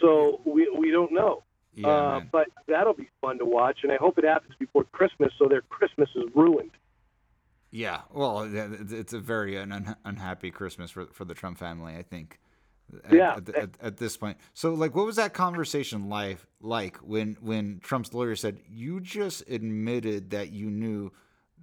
[0.00, 1.42] So we we don't know.
[1.74, 5.32] Yeah, uh, but that'll be fun to watch, and I hope it happens before Christmas,
[5.38, 6.72] so their Christmas is ruined.
[7.70, 12.02] Yeah, well, it's a very un- un- unhappy Christmas for for the Trump family, I
[12.02, 12.40] think.
[13.04, 13.34] At, Yeah.
[13.36, 16.38] At, at, at this point, so like, what was that conversation like?
[16.60, 21.12] Like when when Trump's lawyer said, "You just admitted that you knew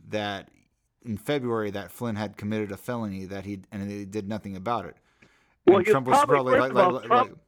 [0.08, 0.50] that
[1.04, 4.86] in February that Flynn had committed a felony that he and he did nothing about
[4.86, 4.96] it."
[5.66, 7.40] Well, and he probably- first of all, Trump-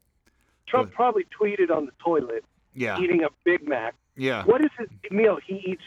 [0.69, 3.95] Trump probably tweeted on the toilet yeah, eating a Big Mac.
[4.15, 4.43] yeah.
[4.45, 5.81] What is his meal he eats?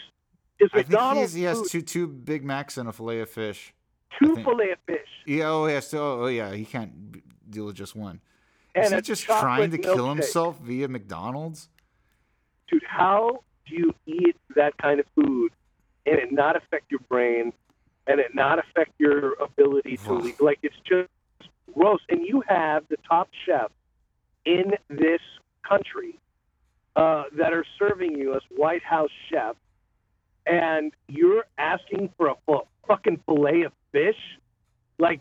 [0.61, 3.21] Is I think he McDonald's has, he has two two Big Macs and a fillet
[3.21, 3.73] of fish.
[4.18, 6.90] two fillet of fish Yeah, oh yeah, so oh yeah, he can't
[7.51, 8.21] deal with just one.
[8.75, 10.14] and Is he just trying to kill milkshake?
[10.16, 11.68] himself via McDonald's?
[12.71, 15.53] Dude, how do you eat that kind of food
[16.07, 17.53] and it not affect your brain
[18.07, 20.40] and it not affect your ability to leave?
[20.40, 21.09] Like it's just
[21.75, 22.01] gross.
[22.09, 23.71] And you have the top chef
[24.44, 25.20] in this
[25.66, 26.18] country
[26.96, 29.57] uh, that are serving you as White House chef,
[30.46, 34.16] and you're asking for a fu- fucking fillet of fish?
[34.98, 35.20] Like,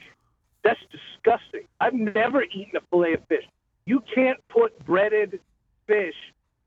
[0.63, 1.67] that's disgusting.
[1.79, 3.45] I've never eaten a fillet of fish.
[3.86, 5.39] You can't put breaded
[5.88, 6.15] fish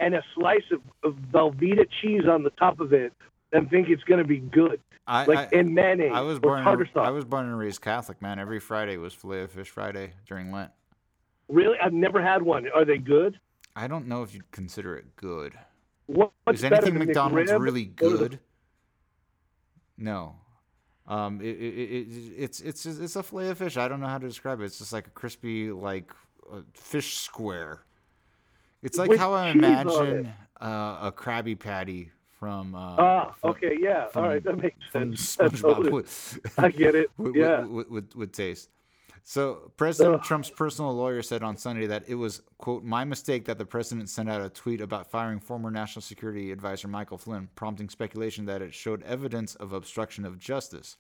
[0.00, 3.12] and a slice of, of Velveeta cheese on the top of it
[3.52, 4.80] and think it's going to be good.
[5.06, 7.06] I Like, I, and mayonnaise I was or born sauce.
[7.06, 8.38] I was born and raised Catholic, man.
[8.38, 10.72] Every Friday was fillet of fish Friday during Lent.
[11.48, 11.78] Really?
[11.82, 12.66] I've never had one.
[12.74, 13.38] Are they good?
[13.76, 15.54] I don't know if you'd consider it good.
[16.06, 18.38] What, what's Is anything McDonald's really good?
[19.96, 20.36] No.
[21.06, 23.76] Um, it, it, it, it's it's it's a fillet of fish.
[23.76, 24.64] I don't know how to describe it.
[24.64, 26.10] It's just like a crispy like
[26.50, 27.84] uh, fish square.
[28.82, 32.74] It's like With how I imagine uh, a Krabby Patty from.
[32.74, 34.06] Uh, Ah, from- okay, yeah.
[34.08, 35.36] from- All right, that makes From sense.
[35.38, 35.90] SpongeBob Totally.
[35.90, 36.06] would,
[36.58, 37.10] I get it.
[37.18, 37.64] would, yeah.
[37.64, 38.70] would, would, would taste.
[39.26, 40.22] So, President Ugh.
[40.22, 44.10] Trump's personal lawyer said on Sunday that it was, quote, my mistake that the president
[44.10, 48.60] sent out a tweet about firing former National Security Advisor Michael Flynn, prompting speculation that
[48.60, 50.98] it showed evidence of obstruction of justice.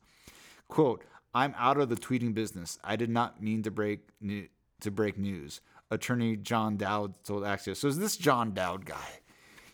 [0.68, 2.78] Quote, I'm out of the tweeting business.
[2.82, 4.48] I did not mean to break new-
[4.80, 5.60] to break news.
[5.90, 7.76] Attorney John Dowd told Axios.
[7.76, 9.20] So is this John Dowd guy?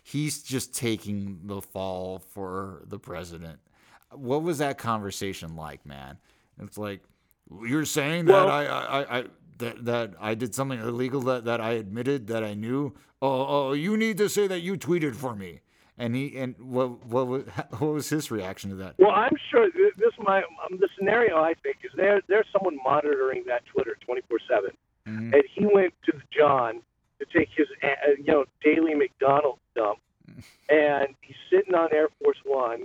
[0.03, 3.59] He's just taking the fall for the president.
[4.11, 6.17] What was that conversation like, man?
[6.59, 7.01] It's like
[7.65, 9.23] you're saying that Well- I, I, I
[9.59, 12.93] that that I did something illegal that, that I admitted that I knew.
[13.21, 15.61] Oh, oh, you need to say that you tweeted for me.
[15.97, 17.43] And he and what what was
[17.77, 18.95] what was his reaction to that?
[18.97, 22.21] Well, I'm sure this my um, the scenario I think is there.
[22.27, 24.71] There's someone monitoring that Twitter 24 seven,
[25.07, 25.33] Mhm.
[25.35, 26.81] and he went to John
[27.19, 27.87] to take his uh,
[28.17, 29.99] you know daily McDonald's dump,
[30.69, 32.83] and he's sitting on Air Force One,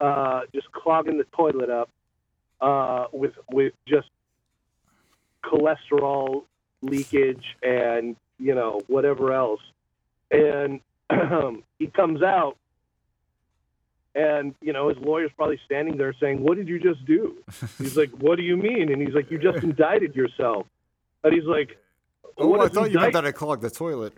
[0.00, 1.90] uh, just clogging the toilet up
[2.60, 4.08] uh, with with just
[5.44, 6.44] cholesterol
[6.82, 9.60] leakage and you know whatever else,
[10.30, 10.80] and
[11.78, 12.56] he comes out
[14.14, 17.36] and you know his lawyer's probably standing there saying what did you just do?
[17.78, 18.92] He's like what do you mean?
[18.92, 20.66] And he's like you just indicted yourself.
[21.22, 21.78] And he's like
[22.40, 24.12] Oh, I thought you meant that I clogged the toilet.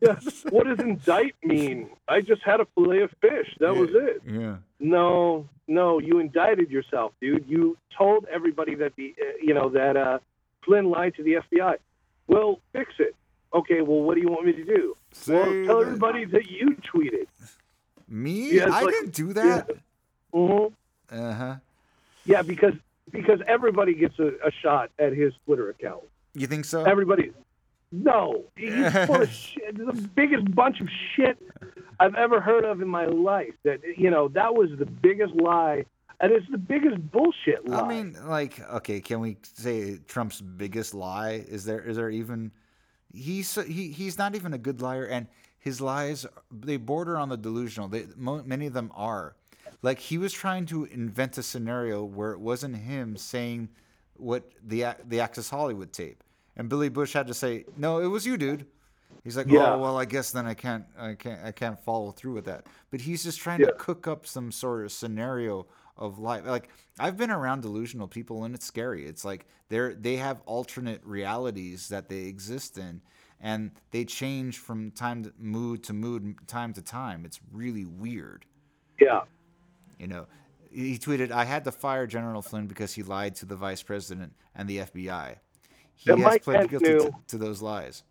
[0.00, 0.16] yeah,
[0.50, 4.56] what does indict mean i just had a fillet of fish that was it yeah.
[4.80, 9.96] no no you indicted yourself dude you told everybody that the uh, you know that
[9.96, 10.18] uh
[10.64, 11.76] flynn lied to the fbi
[12.26, 13.14] well fix it
[13.54, 14.96] okay well what do you want me to do
[15.28, 17.26] well Say tell that- everybody that you tweeted
[18.08, 18.56] Me?
[18.56, 19.70] Yeah, I like- didn't do that.
[20.32, 20.66] hmm
[21.10, 21.54] Uh huh.
[22.24, 22.74] Yeah, because
[23.10, 26.02] because everybody gets a, a shot at his Twitter account.
[26.34, 26.84] You think so?
[26.84, 27.32] Everybody.
[27.92, 29.76] No, he's full of shit.
[29.76, 31.38] The biggest bunch of shit
[32.00, 33.52] I've ever heard of in my life.
[33.64, 35.84] That you know, that was the biggest lie,
[36.20, 37.80] and it's the biggest bullshit lie.
[37.80, 41.44] I mean, like, okay, can we say Trump's biggest lie?
[41.46, 42.50] Is there is there even?
[43.12, 45.26] He's he he's not even a good liar, and
[45.58, 47.88] his lies they border on the delusional.
[47.88, 49.36] They mo- many of them are.
[49.82, 53.68] Like he was trying to invent a scenario where it wasn't him saying
[54.14, 56.24] what the the Access Hollywood tape,
[56.56, 58.66] and Billy Bush had to say, "No, it was you, dude."
[59.24, 59.74] He's like, oh, Yeah.
[59.74, 62.66] "Oh, well, I guess then I can't, I can't, I can't follow through with that."
[62.90, 63.66] But he's just trying Yeah.
[63.66, 66.44] to cook up some sort of scenario of life.
[66.46, 69.06] Like I've been around delusional people, and it's scary.
[69.06, 73.02] It's like they're they have alternate realities that they exist in,
[73.40, 77.24] and they change from time to mood to mood, time to time.
[77.24, 78.46] It's really weird.
[79.00, 79.22] yeah,
[79.98, 80.26] You know,
[80.70, 84.32] he tweeted, "I had to fire General Flynn because he lied to the vice president
[84.54, 85.36] and the FBI.
[85.96, 88.02] He Yeah, has Mike pled Pence guilty to, to those lies."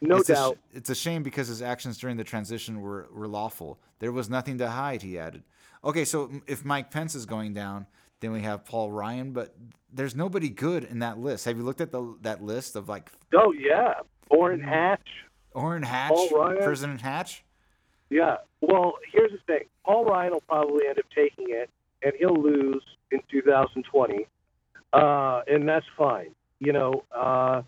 [0.00, 0.54] no it's A doubt.
[0.56, 3.78] sh- it's a shame because his actions during the transition were, were lawful.
[3.98, 5.42] There was nothing to hide, he added.
[5.84, 7.86] Okay, so if Mike Pence is going down,
[8.20, 9.54] then we have Paul Ryan, but
[9.92, 11.44] there's nobody good in that list.
[11.46, 13.94] Have you looked at the that list of like oh yeah,
[14.28, 15.08] Orrin Hatch.
[15.52, 16.62] Orrin Hatch, Paul Ryan?
[16.64, 17.44] President Hatch?
[18.10, 18.36] Yeah.
[18.60, 19.64] Well, here's the thing.
[19.84, 21.70] Paul Ryan will probably end up taking it,
[22.02, 24.26] and he'll lose in 2020,
[24.92, 26.34] uh, and that's fine.
[26.58, 27.62] You know, uh,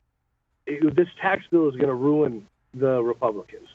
[0.66, 3.68] it- this tax bill is going to ruin the Republicans,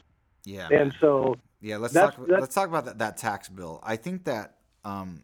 [0.44, 0.68] Yeah.
[0.70, 2.26] and so Yeah, let's That's- talk.
[2.26, 3.80] that's- let's talk about that, that tax bill.
[3.82, 5.22] I think that um,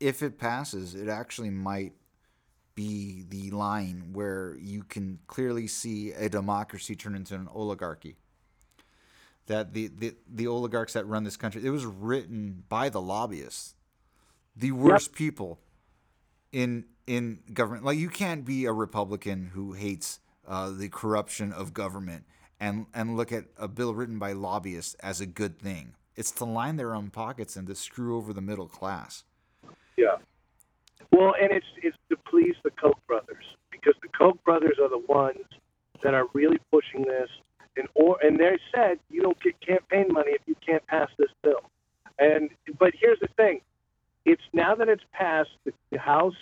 [0.00, 1.92] if it passes, it actually might
[2.74, 8.16] be the line where you can clearly see a democracy turn into an oligarchy.
[9.46, 13.76] That the, the, the oligarchs that run this country, it was written by the lobbyists,
[14.56, 15.60] the worst people
[16.52, 17.84] in in government.
[17.84, 22.24] Like you can't be a Republican who hates uh, the corruption of government
[22.60, 25.94] and and look at a bill written by lobbyists as a good thing.
[26.16, 29.24] It's to line their own pockets and to screw over the middle class.
[29.96, 30.16] yeah.
[31.12, 35.04] Well, and it's it's to please the Koch brothers because the Koch brothers are the
[35.08, 35.44] ones
[36.02, 37.28] that are really pushing this,
[37.76, 41.30] and or and they said you don't get campaign money if you can't pass this
[41.42, 41.60] bill.
[42.18, 43.60] And but here's the thing,
[44.26, 46.34] it's now that it's passed the, House,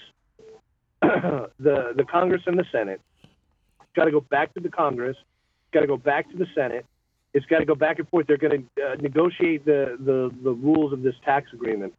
[1.03, 3.01] the the Congress and the Senate.
[3.23, 5.17] It's got to go back to the Congress.
[5.19, 6.87] It's got to go back to the Senate.
[7.35, 8.27] It's got to go back and forth.
[8.27, 11.95] They're going to uh, negotiate the, the the rules of this tax agreement.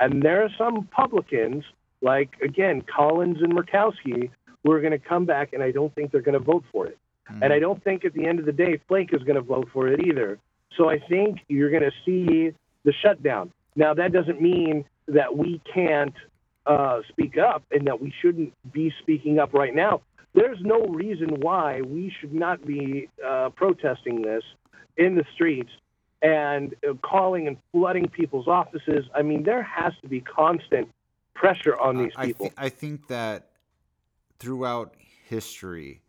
[0.00, 1.64] And there are some Republicans,
[2.02, 4.30] like again Collins and Murkowski,
[4.64, 6.86] who are going to come back, and I don't think they're going to vote for
[6.86, 6.98] it.
[7.42, 9.68] And I don't think at the end of the day Flake is going to vote
[9.72, 10.38] for it either.
[10.76, 13.52] So I think you're going to see the shutdown.
[13.76, 16.14] Now that doesn't mean that we can't
[16.66, 20.02] uh, speak up and that we shouldn't be speaking up right now.
[20.34, 24.42] There's no reason why we should not be uh, protesting this
[24.96, 25.70] in the streets
[26.20, 29.06] and uh, calling and flooding people's offices.
[29.14, 30.88] I mean, there has to be constant
[31.34, 32.48] pressure on these I, people.
[32.48, 33.50] thi- I think that
[34.38, 34.94] throughout
[35.26, 36.02] history,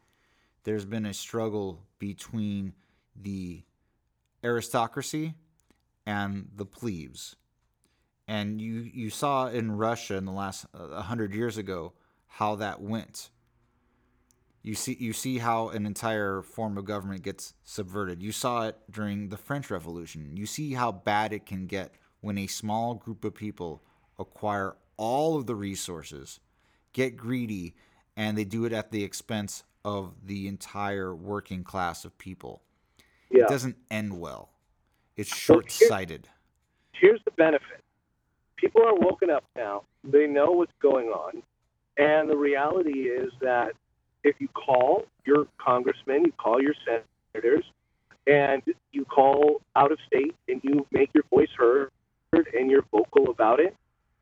[0.63, 2.73] there's been a struggle between
[3.15, 3.63] the
[4.43, 5.35] aristocracy
[6.05, 7.35] and the plebes.
[8.29, 11.93] And you, you saw in Russia in the last uh, hundred years ago
[12.27, 13.31] how that went.
[14.61, 18.21] You see, you see how an entire form of government gets subverted.
[18.21, 20.37] You saw it during the French Revolution.
[20.37, 23.83] You see how bad it can get when a small group of people
[24.19, 26.39] acquire all of the resources,
[26.93, 27.73] get greedy,
[28.15, 32.61] and they do it at the expense of the entire working class of people.
[33.31, 33.45] Yeah.
[33.45, 34.51] It doesn't end well.
[35.17, 36.29] It's short sighted.
[36.91, 37.83] Here's the benefit
[38.59, 41.41] people are woken up now, they know what's going on.
[41.97, 43.73] And the reality is that
[44.23, 47.65] if you call your congressman, you call your senators,
[48.27, 51.91] and you call out of state and you make your voice heard
[52.31, 53.75] and you're vocal about it,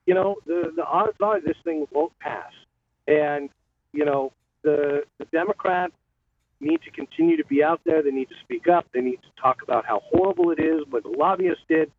[0.06, 2.52] you know, the, the odds are this thing won't pass.
[3.08, 3.50] And,
[3.91, 4.32] you know,
[4.63, 5.93] the, the Democrats
[6.62, 8.02] need to continue to be out there.
[8.02, 8.86] They need to speak up.
[8.93, 11.91] They need to talk about how horrible it is, what the lobbyists did.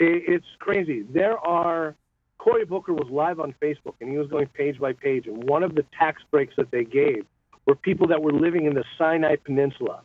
[0.00, 1.02] It, it's crazy.
[1.02, 1.94] There are,
[2.38, 5.26] Cory Booker was live on Facebook and he was going page by page.
[5.26, 7.26] And one of the tax breaks that they gave
[7.66, 10.00] were people that were living in the Sinai Peninsula,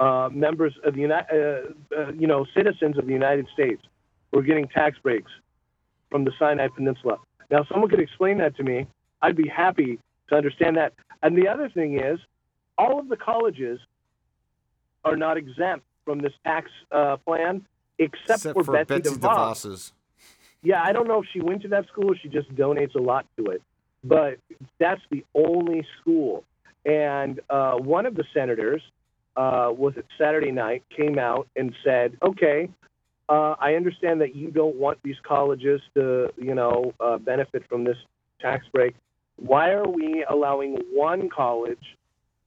[0.00, 3.80] uh, members of the United, uh, uh, you know, citizens of the United States
[4.32, 5.30] were getting tax breaks
[6.10, 7.18] from the Sinai Peninsula.
[7.50, 8.86] Now, someone could explain that to me,
[9.22, 10.94] I'd be happy to understand that.
[11.22, 12.18] And the other thing is,
[12.76, 13.78] all of the colleges
[15.04, 17.64] are not exempt from this tax uh, plan,
[18.04, 19.54] except, Except for, for Betsy, Betsy DeVos.
[19.64, 19.92] DeVos's.
[20.62, 23.26] Yeah, I don't know if she went to that school she just donates a lot
[23.36, 23.62] to it,
[24.04, 24.38] but
[24.78, 26.44] that's the only school.
[26.84, 28.82] And uh, one of the senators
[29.36, 32.68] uh, was it Saturday night came out and said, "Okay,
[33.28, 37.84] uh, I understand that you don't want these colleges to, you know, uh, benefit from
[37.84, 37.96] this
[38.40, 38.94] tax break.
[39.36, 41.96] Why are we allowing one college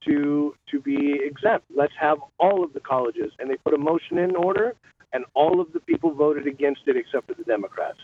[0.06, 1.66] to to be exempt?
[1.76, 4.76] Let's have all of the colleges." And they put a motion in order,
[5.16, 8.00] and all of the people voted against it except for the Democrats.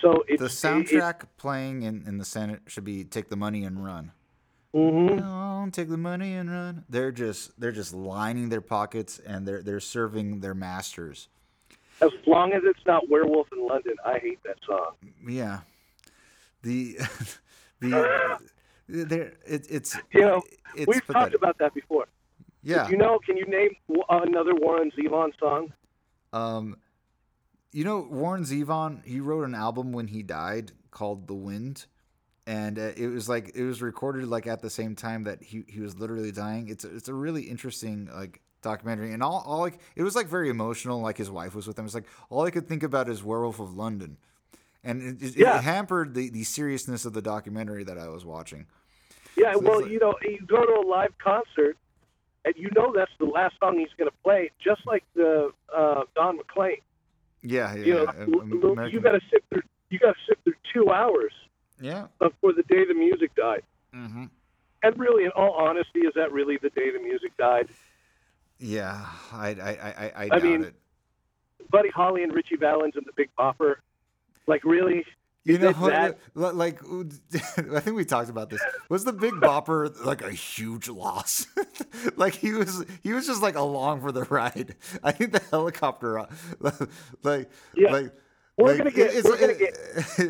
[0.00, 3.84] So it's The soundtrack playing in, in the Senate should be "Take the Money and
[3.84, 4.12] Run."
[4.72, 6.84] hmm Oh, take the money and run.
[6.88, 11.28] They're just they're just lining their pockets and they're they're serving their masters.
[12.00, 14.94] As long as it's not Werewolf in London, I hate that song.
[15.26, 15.60] Yeah,
[16.62, 16.96] the
[17.80, 18.38] the
[18.88, 20.42] there it, it's You know,
[20.74, 22.06] it's We've talked about that before.
[22.62, 22.88] yeah.
[22.88, 23.70] You know, can you name
[24.10, 25.72] another Warren Zevon song?
[26.34, 26.76] Um,
[27.72, 31.86] you know, Warren Zevon, he wrote an album when he died called The Wind.
[32.46, 35.64] And uh, it was like it was recorded like at the same time that he,
[35.66, 36.68] he was literally dying.
[36.68, 40.26] It's a, it's a really interesting like documentary, and all, all like it was like
[40.28, 41.00] very emotional.
[41.00, 41.86] Like his wife was with him.
[41.86, 44.18] It's like all I could think about is Werewolf of London,
[44.84, 45.56] and it, it, Yeah.
[45.58, 48.66] it hampered the, the seriousness of the documentary that I was watching.
[49.38, 51.78] Yeah, So well, like- you know, you go to a live concert,
[52.44, 56.02] and you know that's the last song he's going to play, just like the uh,
[56.14, 56.76] Don McLean.
[57.42, 57.84] Yeah, yeah.
[57.84, 58.20] You know, yeah.
[58.34, 59.62] l- Am- l- American- you got to sit through.
[59.90, 61.32] You got to sit through two hours
[61.80, 62.06] yeah.
[62.18, 63.62] before the day the music died.
[63.92, 64.24] hmm
[64.82, 67.68] And really, in all honesty, is that really the day the music died?
[68.58, 70.74] Yeah, I I I, I, I mean, it.
[71.70, 73.76] Buddy Holly and Ritchie Valens and the Big Bopper,
[74.46, 75.04] like really?
[75.44, 76.80] You know, that- li- like
[77.74, 78.62] I think we talked about this.
[78.88, 81.46] Was the Big Bopper like a huge loss?
[82.16, 84.74] like he was, he was just like along for the ride.
[85.02, 86.26] I think the helicopter, uh,
[87.22, 87.92] like, Yeah.
[87.92, 88.12] like,
[88.56, 89.54] We're like, gonna get- It's, we're gonna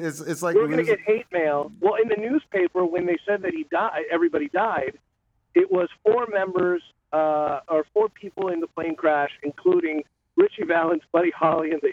[0.07, 1.70] it's, it's like We're losing- get hate mail.
[1.81, 4.98] Well, in the newspaper, when they said that he died, everybody died.
[5.55, 10.03] It was four members uh, or four people in the plane crash, including
[10.37, 11.92] Ritchie Valens, Buddy Holly, and the,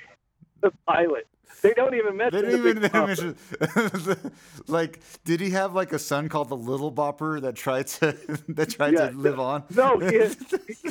[0.61, 1.27] the pilot.
[1.61, 3.15] They don't even mention They the didn't even, Big they Bopper.
[3.15, 4.31] didn't mention,
[4.67, 8.11] like, did he have like a son called the Little Bopper that tried to
[8.49, 9.09] that tried Yeah.
[9.11, 9.63] to live on?
[9.75, 10.35] No, he has,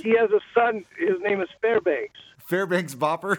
[0.02, 0.84] he has a son.
[0.98, 3.38] His name is Fairbanks, Fairbanks Bopper.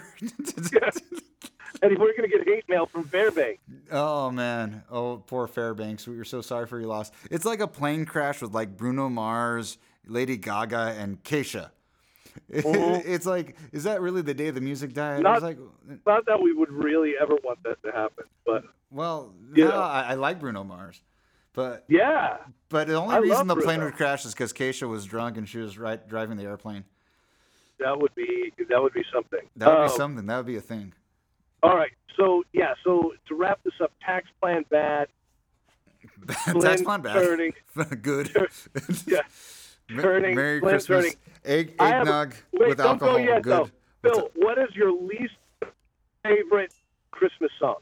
[1.81, 3.61] and we're going to get hate mail from Fairbanks.
[3.91, 6.07] Oh man, oh poor Fairbanks.
[6.07, 7.11] We were so sorry for your loss.
[7.29, 11.69] It's like a plane crash with like Bruno Mars, Lady Gaga, and Kesha.
[12.49, 15.19] it's like, is that really the day the music died?
[15.19, 15.57] I Not- was like,
[16.05, 19.71] Not that we would really ever want that to happen, but well, You no.
[19.79, 21.01] I, I like Bruno Mars,
[21.53, 22.37] but yeah,
[22.69, 25.47] but the only I reason the plane would crash is because Kesha was drunk and
[25.47, 26.83] she was right driving the airplane.
[27.79, 29.47] that would be that would be something.
[29.57, 30.25] That would be Um, something.
[30.27, 30.93] That would be a thing.
[31.63, 31.91] All right.
[32.17, 32.73] So yeah.
[32.83, 35.07] So to wrap this up, tax plan bad.
[36.61, 37.13] Tax plan bad.
[37.13, 37.53] turning-
[38.01, 38.29] Good.
[39.07, 39.21] Yeah.
[39.99, 40.85] Turning- Merry Christmas.
[40.85, 43.17] turning- Egg, eggnog Wait, with don't alcohol.
[43.17, 43.51] go yet Good.
[43.51, 43.69] though.
[44.03, 45.33] Bill, what is your least
[46.23, 46.73] favorite
[47.11, 47.77] Christmas song?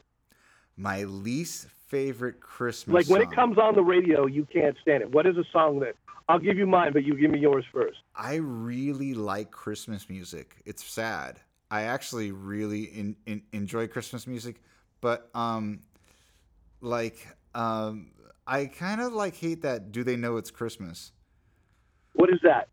[0.76, 5.10] My least favorite Christmas Like when it comes on the radio, you can't stand it.
[5.12, 5.94] What is a song that
[6.28, 7.98] I'll give you mine, but you give me yours first.
[8.14, 10.56] I really like Christmas music.
[10.64, 11.40] It's sad.
[11.72, 14.62] I actually really in, in, enjoy Christmas music,
[15.00, 15.80] but um,
[16.80, 18.12] like um,
[18.46, 19.92] I kind of like hate that.
[19.92, 21.12] Do they know it's Christmas?
[22.14, 22.68] What is that?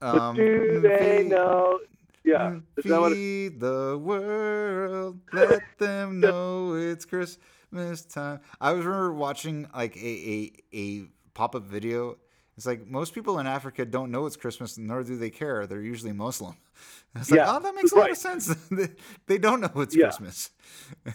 [0.00, 1.78] But Um, do they feed- know?
[2.24, 2.58] Yeah.
[2.76, 5.20] Is that what it- the world.
[5.32, 8.40] Let them know it's Christmas time.
[8.60, 10.00] I was remember watching like a
[10.34, 12.16] a, a pop up video.
[12.56, 15.66] It's like most people in Africa don't know it's Christmas, nor do they care.
[15.66, 16.56] They're usually Muslim.
[17.16, 18.46] It's like, Yeah, oh, that makes a lot of sense.
[18.70, 18.94] They-
[19.26, 20.04] they don't know it's Yeah.
[20.06, 20.50] Christmas.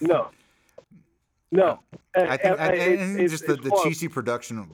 [0.02, 0.30] No.
[1.52, 1.80] No.
[2.16, 4.72] I think, I, it- it's- just the, the cheesy production, of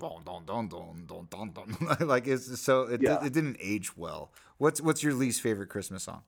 [2.02, 3.24] like it's so it, Yeah.
[3.24, 4.32] it didn't age well.
[4.58, 6.24] What's what's your least favorite Christmas song?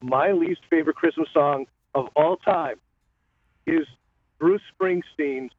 [0.00, 2.76] my least favorite Christmas song of all time
[3.66, 3.84] is
[4.38, 5.50] Bruce Springsteen's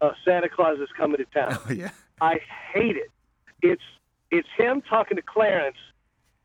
[0.00, 1.90] uh, "Santa Claus is Coming to Town." Oh yeah.
[2.20, 2.40] I
[2.74, 3.10] hate it.
[3.62, 3.82] It's
[4.30, 5.76] it's him talking to Clarence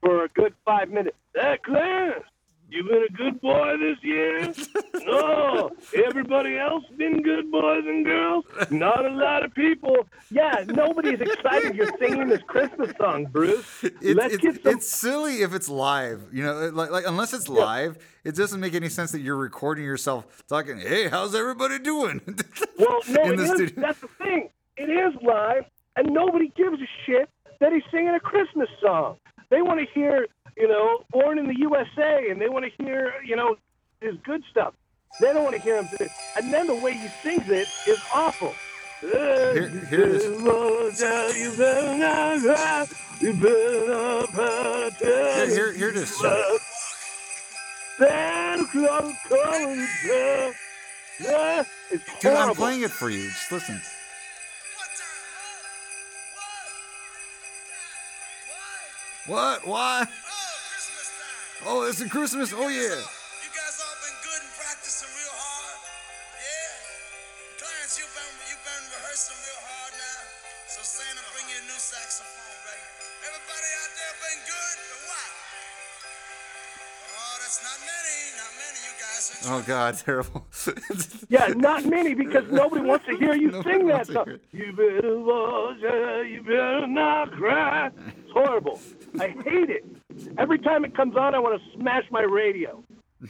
[0.01, 1.17] for a good five minutes.
[1.33, 2.25] Hey, Clarence,
[2.69, 4.53] you been a good boy this year?
[5.05, 5.71] no.
[6.05, 8.45] Everybody else been good boys and girls?
[8.71, 9.95] Not a lot of people.
[10.31, 13.65] Yeah, nobody's excited you're singing this Christmas song, Bruce.
[13.83, 14.73] It's, Let's it's, get some.
[14.73, 16.23] it's silly if it's live.
[16.31, 19.85] You know, like, like unless it's live, it doesn't make any sense that you're recording
[19.85, 20.79] yourself talking.
[20.79, 22.21] Hey, how's everybody doing?
[22.77, 23.71] Well, no, it is.
[23.77, 24.49] That's the thing.
[24.75, 25.63] It is live,
[25.95, 27.29] and nobody gives a shit
[27.61, 29.15] that he's singing a Christmas song.
[29.49, 30.27] They want to hear,
[30.57, 33.57] you know, "Born in the USA," and they want to hear, you know,
[34.01, 34.73] his good stuff.
[35.19, 35.87] They don't want to hear him.
[35.97, 38.53] say- And then the way he sings it is awful.
[39.01, 40.25] Here- here it is.
[40.25, 42.87] You better not cry.
[43.19, 44.93] You better not pout.
[44.95, 46.15] Here, here, here it is.
[47.97, 50.53] Santa Claus coming to town.
[51.17, 51.63] Yeah,
[52.19, 53.29] Dude, I'm playing it for you.
[53.29, 53.81] Just listen.
[59.27, 59.65] What?
[59.65, 60.05] Why?
[61.63, 62.51] Oh, it's a Christmas.
[62.51, 62.99] Oh yeah.
[62.99, 65.79] You guys all been good and practicing real hard.
[66.35, 67.63] Yeah.
[67.63, 70.19] Clarence, you've been you've been rehearsing real hard now.
[70.67, 72.85] So Santa, bring you a new saxophone, right?
[73.23, 75.31] Everybody out there been good or what?
[77.15, 78.79] Oh, that's not many, not many.
[78.83, 80.41] You guys Oh God, terrible.
[81.29, 84.39] Yeah, not many because nobody wants to hear you Nobody sing that wants to song.
[84.51, 87.89] You better watch out, you better not cry.
[87.95, 88.79] It's horrible.
[89.19, 89.85] I hate it.
[90.37, 92.83] Every time it comes on, I want to smash my radio.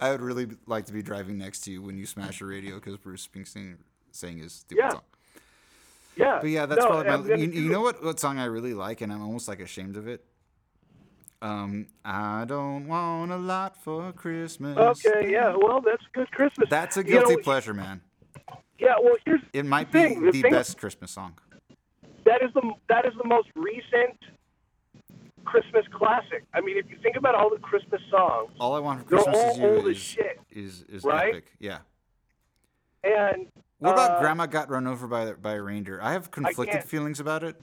[0.00, 2.76] I would really like to be driving next to you when you smash your radio
[2.76, 3.76] because Bruce Springsteen
[4.12, 4.90] saying his stupid Yeah.
[4.90, 5.02] song.
[6.16, 6.38] Yeah.
[6.40, 7.36] But yeah, that's no, probably my.
[7.36, 8.02] You, you know what?
[8.02, 10.24] What song I really like, and I'm almost like ashamed of it.
[11.40, 14.76] Um, I don't want a lot for Christmas.
[14.76, 15.54] Okay, yeah.
[15.56, 16.68] Well, that's good Christmas.
[16.68, 18.00] That's a You guilty know, pleasure, man.
[18.80, 18.94] Yeah.
[19.00, 20.22] Well, here's It might the be thing.
[20.24, 21.38] The the best Christmas song.
[22.28, 24.16] That is the that is the most recent
[25.44, 26.44] Christmas classic.
[26.54, 29.36] I mean, if you think about all the Christmas songs, All I want for Christmas
[29.36, 31.30] all is you old as is, shit, is is right?
[31.30, 31.52] epic.
[31.58, 31.78] Yeah.
[33.02, 33.46] and
[33.78, 36.00] What about uh, Grandma got run over by by a reindeer?
[36.02, 37.56] I have conflicted can't- feelings about it.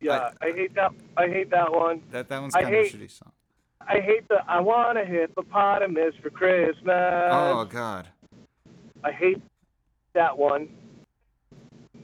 [0.00, 0.92] Yeah, I, hate that.
[1.16, 2.02] I hate that one.
[2.10, 3.32] That that one's I kind of a shitty song.
[3.86, 7.28] I hate the I want a hippopotamus for Christmas.
[7.30, 8.08] Oh God.
[9.02, 9.40] I hate
[10.14, 10.68] that one.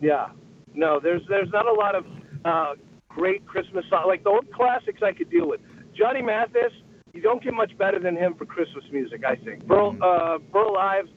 [0.00, 0.28] Yeah.
[0.74, 2.04] No, there's there's not a lot of
[2.44, 2.74] uh,
[3.08, 4.04] great Christmas songs.
[4.06, 5.60] Like the old classics I could deal with.
[5.96, 6.72] Johnny Mathis,
[7.12, 9.66] you don't get much better than him for Christmas music, I think.
[9.66, 11.10] Burl, uh, Burl Ives,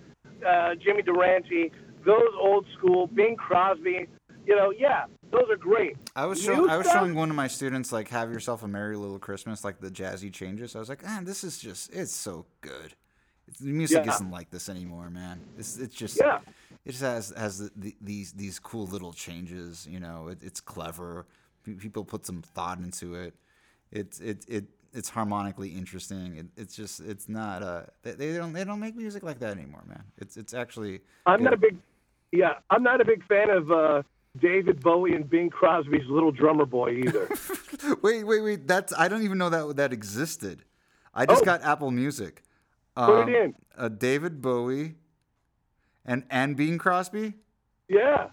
[0.46, 1.72] uh, Jimmy Durante,
[2.06, 4.08] those old school, Bing Crosby,
[4.46, 5.96] you know, yeah, those are great.
[6.16, 7.02] I was showing I was stuff?
[7.02, 10.32] showing one of my students like "Have Yourself a Merry Little Christmas," like the jazzy
[10.34, 10.76] changes.
[10.76, 12.94] I was like, ah, this is just it's so good.
[13.48, 14.14] It's, the music Yeah.
[14.16, 15.42] isn't like this anymore, man.
[15.58, 16.40] It's it's just Yeah.
[16.86, 19.88] It just has has the, the, these these cool little changes.
[19.90, 21.26] You know, it, it's clever.
[21.66, 23.34] Pe- People put some thought into it.
[23.92, 26.36] It's it it it's harmonically interesting.
[26.38, 29.52] It, it's just it's not uh they, they don't they don't make music like that
[29.58, 30.04] anymore, man.
[30.18, 31.44] It's it's actually I'm good.
[31.46, 31.78] not a big,
[32.32, 34.04] yeah, I'm not a big fan of uh,
[34.40, 37.30] David Bowie and Bing Crosby's Little Drummer Boy either.
[38.02, 38.68] Wait, wait, wait.
[38.68, 40.64] That's I don't even know that that existed.
[41.14, 41.46] I just Oh.
[41.46, 42.42] got Apple Music.
[42.96, 43.56] Put Um, it in.
[43.78, 44.96] Uh, David Bowie
[46.06, 47.34] and and Bing Crosby.
[47.88, 48.28] Yeah.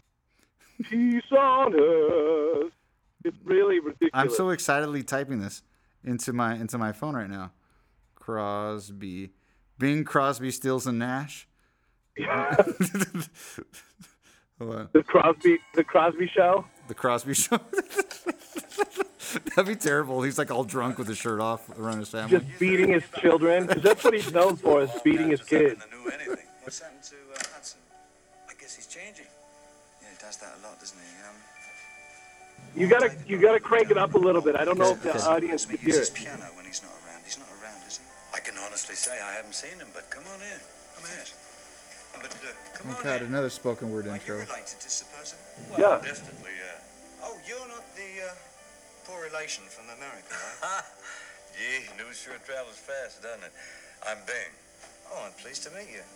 [0.88, 2.72] Peace on earth.
[3.24, 4.10] It's really ridiculous.
[4.14, 5.62] I'm so excitedly typing this
[6.04, 7.52] into my into my phone right now.
[8.14, 9.30] Crosby,
[9.78, 11.46] Bing Crosby, Stills and Nash.
[14.58, 14.88] Hold on.
[14.92, 16.64] the Crosby, the Crosby Show.
[16.88, 17.58] The Crosby Show.
[19.54, 20.22] That'd be terrible.
[20.22, 22.38] He's like all drunk with his shirt off around his family.
[22.40, 23.66] Just beating his children.
[23.68, 25.80] 'cause that's what he's known for, is beating his kids.
[30.30, 31.10] Does that a lot, doesn't he?
[31.26, 31.36] Um,
[32.78, 34.54] You gotta you gotta crank it up a little bit.
[34.54, 36.14] I don't know if the audience he can hear uses it.
[36.14, 37.18] piano when he's not around.
[37.26, 38.04] He's not around, is he?
[38.34, 40.60] I can honestly say I haven't seen him, but come on in.
[40.94, 41.26] Come in.
[42.22, 43.28] But uh, come Oh on God, in.
[43.34, 44.38] another spoken word Are you intro.
[44.38, 45.34] related to Sir Percy?
[45.78, 45.98] Yeah.
[46.02, 47.26] Distantly, yeah.
[47.26, 48.34] Oh, you're not the uh,
[49.06, 50.30] poor relation from America,
[50.62, 50.86] right?
[51.58, 53.52] yeah, news sure travels fast, doesn't it?
[54.06, 54.52] I'm Bing.
[55.10, 56.06] oh, I'm pleased to meet you.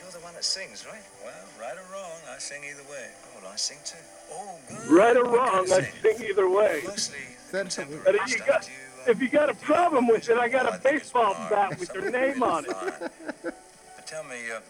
[0.00, 1.02] You're the one that sings, right?
[1.24, 3.08] Well, right or wrong, I sing either way.
[3.34, 3.96] Oh, well, I sing too.
[4.32, 4.88] Oh, good.
[4.90, 6.16] Right or wrong, kind I sing?
[6.18, 6.82] sing either way.
[6.86, 7.18] Mostly
[7.52, 8.46] that- contemporary if you stuff.
[8.48, 8.74] got you,
[9.06, 11.78] uh, if you got a problem with it, I got Oh, a I baseball bat
[11.78, 12.76] with your name on it.
[13.42, 14.60] But tell me, uh,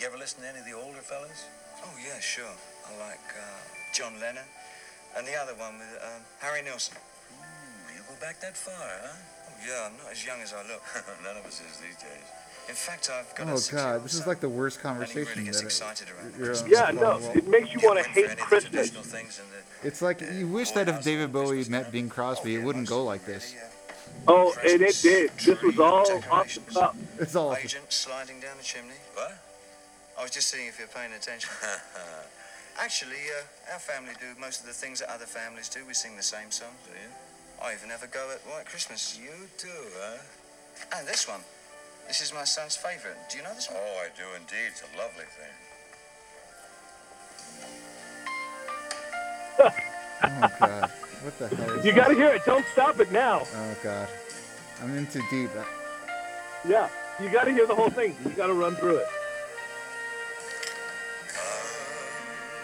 [0.00, 1.44] you ever listen to any of the older fellas?
[1.84, 2.44] Oh, yeah, sure.
[2.88, 3.42] I like uh,
[3.92, 4.44] John Lennon
[5.16, 6.96] and the other one with um, Harry Nilsson.
[7.38, 9.08] Hmm, you go back that far, huh?
[9.12, 10.82] Oh, yeah, I'm not as young as I look.
[11.24, 12.26] None of us is these days.
[12.68, 15.44] In fact, I've got a Oh six-year-old God, this is like the worst conversation really
[15.44, 16.72] gets that excited around you're on Christmas.
[16.72, 17.36] Yeah, no, phone.
[17.38, 18.70] it makes you Yeah, want to went for any hate Christmas.
[18.70, 19.48] traditional things and
[19.82, 23.04] the- It's like you wish that if David Bowie met Bing Crosby, it wouldn't go
[23.04, 23.54] like this.
[24.26, 25.30] Oh, and it did.
[25.38, 26.96] This was all off the cuff.
[27.18, 28.94] It's all Agent sliding down the chimney.
[29.14, 29.36] What?
[30.18, 31.50] I was just seeing if you're paying attention.
[32.78, 35.84] Actually, uh, our family do most of the things that other families do.
[35.86, 36.74] We sing the same songs.
[36.86, 37.08] Do you?
[37.62, 39.16] I even have a go at White Christmas.
[39.20, 39.68] You do,
[40.00, 40.18] huh?
[40.96, 41.40] And this one.
[42.08, 43.16] This is my son's favourite.
[43.30, 43.78] Do you know this one?
[43.80, 44.70] Oh, I do indeed.
[44.70, 45.54] It's a lovely thing.
[50.24, 50.90] oh God,
[51.22, 51.70] what the hell?
[51.78, 52.42] Is You got to hear it.
[52.44, 53.42] Don't stop it now.
[53.54, 54.08] Oh God,
[54.82, 55.50] I'm in too deep.
[55.56, 55.64] Uh,
[56.68, 56.88] Yeah,
[57.20, 58.14] you got to hear the whole thing.
[58.24, 59.06] You got to run through it.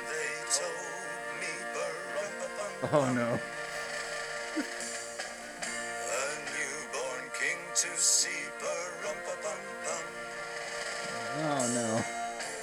[0.07, 0.72] They told
[1.41, 1.49] me,
[2.93, 3.38] Oh no.
[11.53, 12.05] Oh no.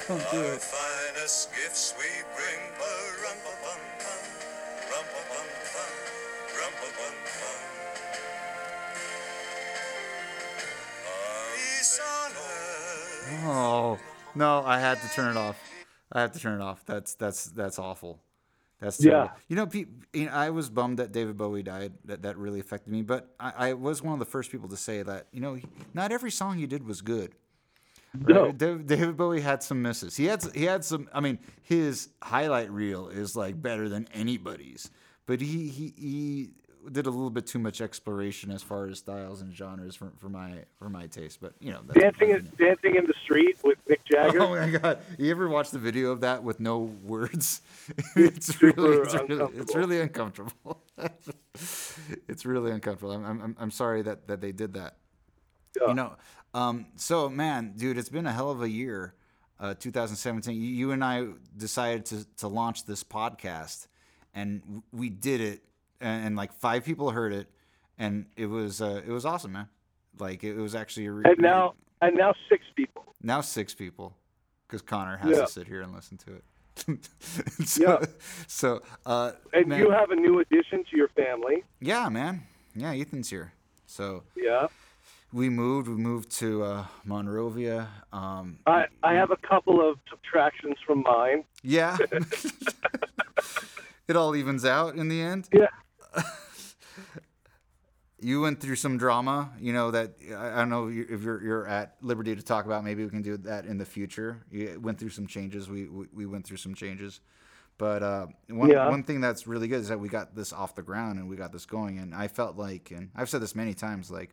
[0.08, 0.60] Don't do it.
[0.60, 2.58] finest gifts we bring.
[13.44, 13.98] Oh
[14.34, 15.56] no, I had to turn it off.
[16.12, 16.84] I have to turn it off.
[16.86, 18.20] That's that's that's awful.
[18.80, 19.30] That's Yeah.
[19.48, 21.92] You know, pe- you know, I was bummed that David Bowie died.
[22.04, 23.02] That that really affected me.
[23.02, 25.66] But I, I was one of the first people to say that you know, he-
[25.94, 27.34] not every song he did was good.
[28.14, 28.46] No.
[28.46, 28.58] Right?
[28.58, 30.16] Dav- David Bowie had some misses.
[30.16, 31.08] He had he had some.
[31.12, 34.90] I mean, his highlight reel is like better than anybody's.
[35.26, 36.50] But he he he
[36.90, 40.28] did a little bit too much exploration as far as styles and genres for, for
[40.28, 41.40] my for my taste.
[41.40, 44.40] But you know, that's Dancing my in, dancing in the street with Mick oh Jagger.
[44.42, 45.00] Oh my god!
[45.18, 47.60] You ever watch the video of that with no words?
[48.16, 49.80] it's super really, it's really, it's uncomfortable.
[49.80, 50.82] really uncomfortable.
[52.28, 53.12] it's really uncomfortable.
[53.12, 54.96] I'm, I'm, I'm sorry that, that they did that.
[55.80, 55.88] Yeah.
[55.88, 56.16] You know,
[56.58, 59.14] um, so man, dude, it's been a hell of a year,
[59.60, 60.54] uh, 2017.
[60.54, 63.86] You, you and I decided to, to launch this podcast,
[64.34, 65.62] and we did it,
[66.00, 67.48] and, and like five people heard it,
[67.98, 69.68] and it was uh, it was awesome, man.
[70.18, 73.04] Like it, was actually a re- and now and now six people.
[73.22, 74.16] now six people,
[74.66, 75.44] because Connor has Yeah.
[75.44, 76.44] to sit here and listen to it.
[77.66, 78.06] so, Yeah.
[78.46, 81.64] so uh, And man, you have a new addition to your family.
[81.80, 82.42] yeah, man,
[82.74, 83.52] yeah, Ethan's here.
[83.86, 84.66] So Yeah.
[85.32, 85.88] We moved.
[85.88, 87.88] We moved to uh, Monrovia.
[88.12, 91.44] Um, I, I have a couple of subtractions from mine.
[91.62, 91.96] yeah,
[94.08, 95.48] it all evens out in the end.
[95.52, 95.68] Yeah.
[98.20, 101.68] You went through some drama, you know that I I don't know if you're you're
[101.68, 102.82] at liberty to talk about.
[102.82, 104.42] Maybe we can do that in the future.
[104.50, 105.70] You went through some changes.
[105.70, 107.20] We we, we went through some changes,
[107.78, 108.88] but uh, one Yeah.
[108.88, 111.36] one thing that's really good is that we got this off the ground and we
[111.36, 112.00] got this going.
[112.00, 114.30] And I felt like, and I've said this many times, like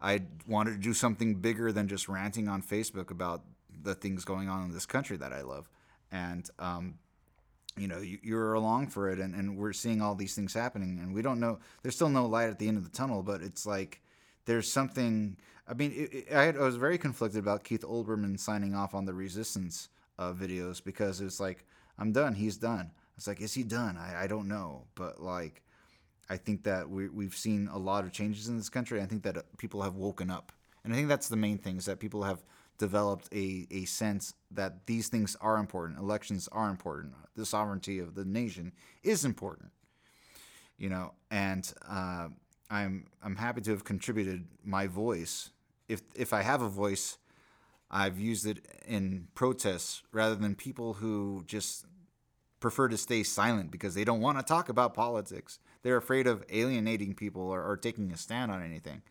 [0.00, 3.42] I wanted to do something bigger than just ranting on Facebook about
[3.82, 5.68] the things going on in this country that I love.
[6.10, 6.94] And um,
[7.76, 10.98] you know, you, you're along for it, and, and we're seeing all these things happening,
[11.00, 11.58] and we don't know.
[11.82, 14.02] There's still no light at the end of the tunnel, but it's like
[14.44, 15.36] there's something.
[15.68, 18.94] I mean, it, it, I, had, I was very conflicted about Keith Olbermann signing off
[18.94, 19.88] on the Resistance
[20.18, 21.64] uh, videos because it's like
[21.98, 22.34] I'm done.
[22.34, 22.90] He's done.
[23.16, 23.96] It's like, is he done?
[23.96, 25.62] I, I don't know, but like,
[26.30, 29.00] I think that we, we've seen a lot of changes in this country.
[29.00, 30.52] I think that uh, people have woken up,
[30.84, 32.42] and I think that's the main thing is that people have
[32.78, 35.98] developed a, a sense that these things are important.
[35.98, 37.14] Elections are important.
[37.34, 38.72] The sovereignty of the nation
[39.02, 39.70] is important.
[40.78, 42.28] You know, and uh,
[42.70, 45.50] I'm I'm happy to have contributed my voice.
[45.88, 47.18] If if I have a voice,
[47.90, 51.86] I've used it in protests rather than people who just
[52.60, 55.58] prefer to stay silent because they don't want to talk about politics.
[55.88, 59.02] They're afraid of alienating people or, or taking a stand on anything.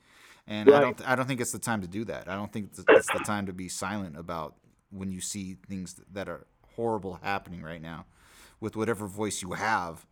[0.47, 2.27] And I don't I don't think it's the time to do that.
[2.29, 4.55] I don't think it's it's the time to be silent about
[4.91, 8.05] when you see things that are horrible happening right now.
[8.59, 10.05] with whatever voice you have.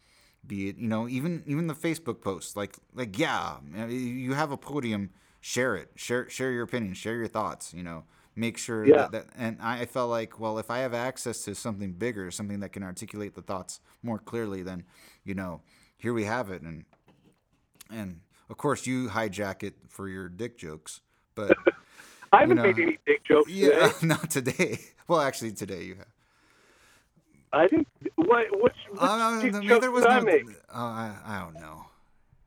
[0.45, 3.57] Be it you know even even the Facebook posts like like yeah
[3.87, 5.11] you have a podium
[5.41, 8.03] share it share share your opinion share your thoughts you know
[8.35, 9.09] make sure Yeah.
[9.09, 12.59] that, that and I felt like well if I have access to something bigger something
[12.61, 14.83] that can articulate the thoughts more clearly then
[15.23, 15.61] you know
[15.97, 16.85] here we have it and
[17.89, 21.01] and of course you hijack it for your dick jokes
[21.35, 21.55] but
[22.31, 23.91] I haven't know, made any dick jokes yeah today.
[24.07, 26.07] not today well actually today you have
[27.53, 30.43] I think what which, which uh, dick jokes there was did I make?
[30.73, 31.85] uh, I, I don't know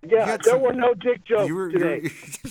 [0.06, 2.00] Yeah, there some- were no dick jokes you were, you today.
[2.44, 2.50] were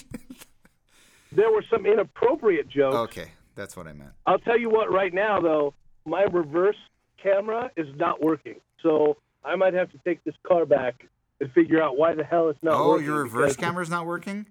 [1.31, 2.95] There were some inappropriate jokes.
[2.95, 4.91] okay that's what I meant I'll tell you what.
[4.91, 5.73] Right now, though,
[6.05, 6.75] my reverse
[7.21, 9.17] camera is not working, so
[9.47, 11.05] I might have to take this car back
[11.39, 13.05] and figure out why the hell it's not oh working.
[13.05, 14.45] your reverse camera's not working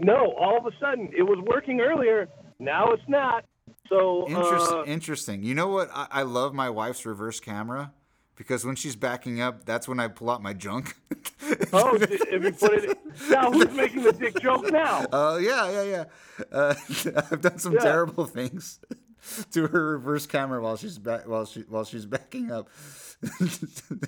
[0.00, 2.28] No, all of a sudden it was working earlier.
[2.58, 3.44] Now it's not.
[3.88, 4.78] So Interesting.
[4.78, 5.42] uh, interesting.
[5.42, 5.88] You know what?
[5.94, 7.92] I, I love my wife's reverse camera
[8.36, 10.94] because when she's backing up, that's when I pull out my junk.
[11.72, 12.98] oh, if you put it
[13.30, 15.06] now, who's making the dick joke now?
[15.12, 16.04] Oh yeah, yeah, yeah.
[16.52, 16.74] Uh,
[17.32, 17.80] I've done some Yeah.
[17.80, 18.80] terrible things
[19.52, 22.68] to her reverse camera while she's back while she while she's backing up.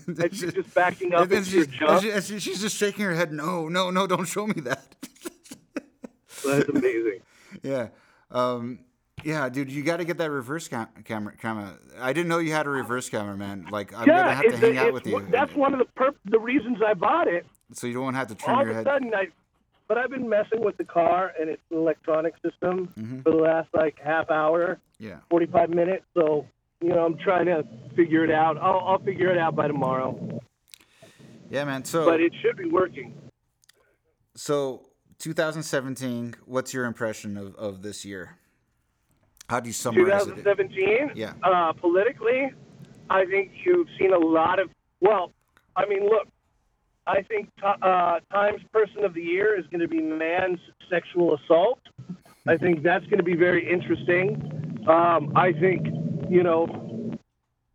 [0.07, 3.15] And she's just backing up And she's, and she- and she- she's just shaking her
[3.15, 3.33] head.
[3.33, 4.07] No, no, no!
[4.07, 4.95] Don't show me that.
[6.47, 7.21] That's amazing.
[7.63, 7.89] yeah.
[8.31, 8.81] Um,
[9.25, 11.37] yeah, dude, you got to get that reverse cam- camera.
[11.37, 11.75] Camera.
[12.01, 13.67] I didn't know you had a reverse camera, man.
[13.71, 16.15] Like, I'm yeah, gonna have to hang out with you, That's one of the perp-
[16.25, 17.45] the reasons I bought it.
[17.73, 18.85] so you don't have to turn all your of a head.
[18.87, 19.29] sudden I
[19.91, 23.23] but I've been messing with the car and its electronic system Mm-hmm.
[23.23, 25.17] for the last like half hour, Yeah.
[25.29, 26.05] 45 minutes.
[26.15, 26.47] So,
[26.81, 27.65] you know, I'm trying to
[27.97, 28.57] figure it out.
[28.57, 30.41] I'll, I'll figure it out by tomorrow.
[31.51, 31.85] Yeah, man.
[31.85, 33.13] So, But it should be working.
[34.37, 34.87] so
[35.19, 36.37] 2017.
[36.47, 38.37] What's your impression of, of this year?
[39.49, 40.37] How do you summarize it?
[40.37, 41.33] 2017, Yeah.
[41.43, 42.53] uh, politically,
[43.11, 44.71] I think you've seen a lot of,
[45.01, 45.33] well,
[45.77, 46.29] I mean, look,
[47.07, 51.81] I think uh, Times Person of the Year is going to be man's sexual assault.
[52.47, 54.83] I think that's going to be very interesting.
[54.89, 55.87] Um, I think,
[56.29, 57.17] you know,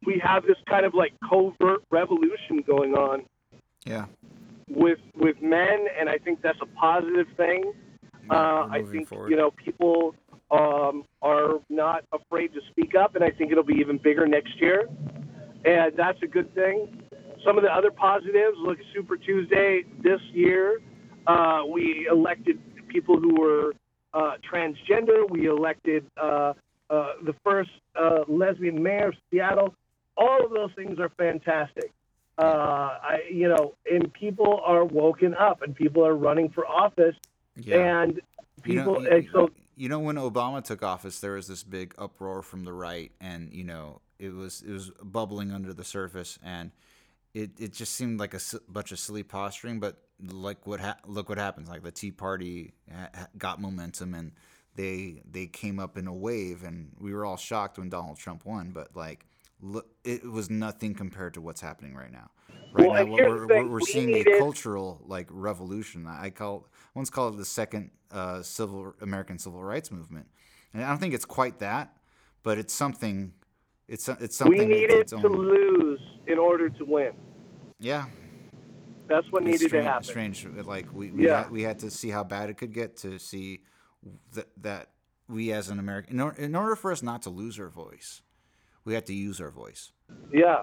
[0.06, 3.24] we have this kind of like covert revolution going on
[3.86, 4.06] Yeah.
[4.70, 7.74] with with men, and I think that's a positive thing.
[8.30, 9.30] Uh, I think forward.
[9.30, 10.16] you know people
[10.52, 14.60] um, are not afraid to speak up, and I think it'll be even bigger next
[14.60, 14.88] year,
[15.64, 17.04] and that's a good thing.
[17.46, 20.82] Some of the other positives, look, Super Tuesday this year,
[21.28, 23.74] uh, we elected people who were
[24.14, 25.30] uh, transgender.
[25.30, 26.54] We elected uh,
[26.89, 29.76] uh, the first uh, lesbian mayor of Seattle.
[30.18, 31.91] All of those things are fantastic.
[32.38, 32.41] Uh,
[33.02, 37.16] I, you know, and people are woken up, and people are running for office,
[37.56, 38.02] Yeah.
[38.02, 38.22] and
[38.66, 39.04] You know, people.
[39.04, 42.64] you, and so you know when Obama took office, there was this big uproar from
[42.66, 46.72] the right, and you know it was it was bubbling under the surface, and
[47.36, 49.80] it, it just seemed like a s- bunch of silly posturing.
[49.80, 54.32] But like what ha- look what happens, like the Tea Party ha- got momentum, and
[54.76, 58.46] they they came up in a wave, and we were all shocked when Donald Trump
[58.46, 58.72] won.
[58.72, 59.26] But like
[59.62, 62.30] look, it was nothing compared to what's happening right now.
[62.74, 66.08] Right Well, now, what we're, we're, we're seeing needed- a cultural like revolution.
[66.08, 70.28] I call once called it the second uh, civil American civil rights movement,
[70.74, 71.98] and I don't think it's quite that,
[72.44, 73.34] but it's something.
[73.88, 74.58] It's it's something.
[74.58, 77.12] we needed to lose in order to win.
[77.80, 78.06] Yeah,
[79.08, 80.04] That's what needed strange, to happen.
[80.04, 80.46] strange.
[80.46, 81.44] Like we we, Yeah.
[81.44, 83.62] had, we had to see how bad it could get to see
[84.34, 84.92] that that
[85.28, 88.22] we as an American, in, or, in order for us not to lose our voice,
[88.86, 89.92] we had to use our voice.
[90.32, 90.62] Yeah.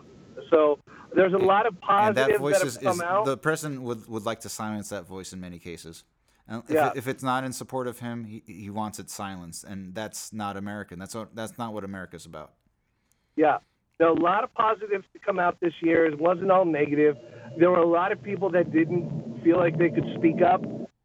[0.51, 0.79] So
[1.15, 3.25] there's a lot of and positives that voice that is, is out.
[3.25, 6.05] the president would, would like to silence that voice in many cases
[6.49, 6.89] and if, Yeah.
[6.91, 10.33] it, if it's not in support of him he, he wants it silenced and that's
[10.33, 12.53] not american that's what, that's not what america's about
[13.37, 13.59] Yeah.
[13.99, 16.07] There are a lot of positives to come out this year.
[16.07, 17.17] It wasn't all negative.
[17.59, 20.63] There were a lot of people that didn't feel like they could speak up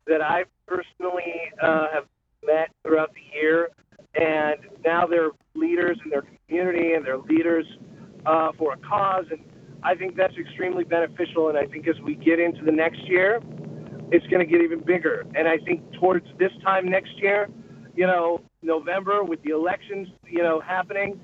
[0.07, 2.05] that I personally uh, have
[2.45, 3.69] met throughout the year.
[4.15, 7.65] And now they're leaders in their community and they're leaders
[8.25, 9.25] uh, for a cause.
[9.31, 9.41] And
[9.83, 11.49] I think that's extremely beneficial.
[11.49, 13.41] And I think as we get into the next year,
[14.11, 15.25] it's going to get even bigger.
[15.35, 17.49] And I think towards this time next year,
[17.95, 21.19] you know, November with the elections, you know, happening,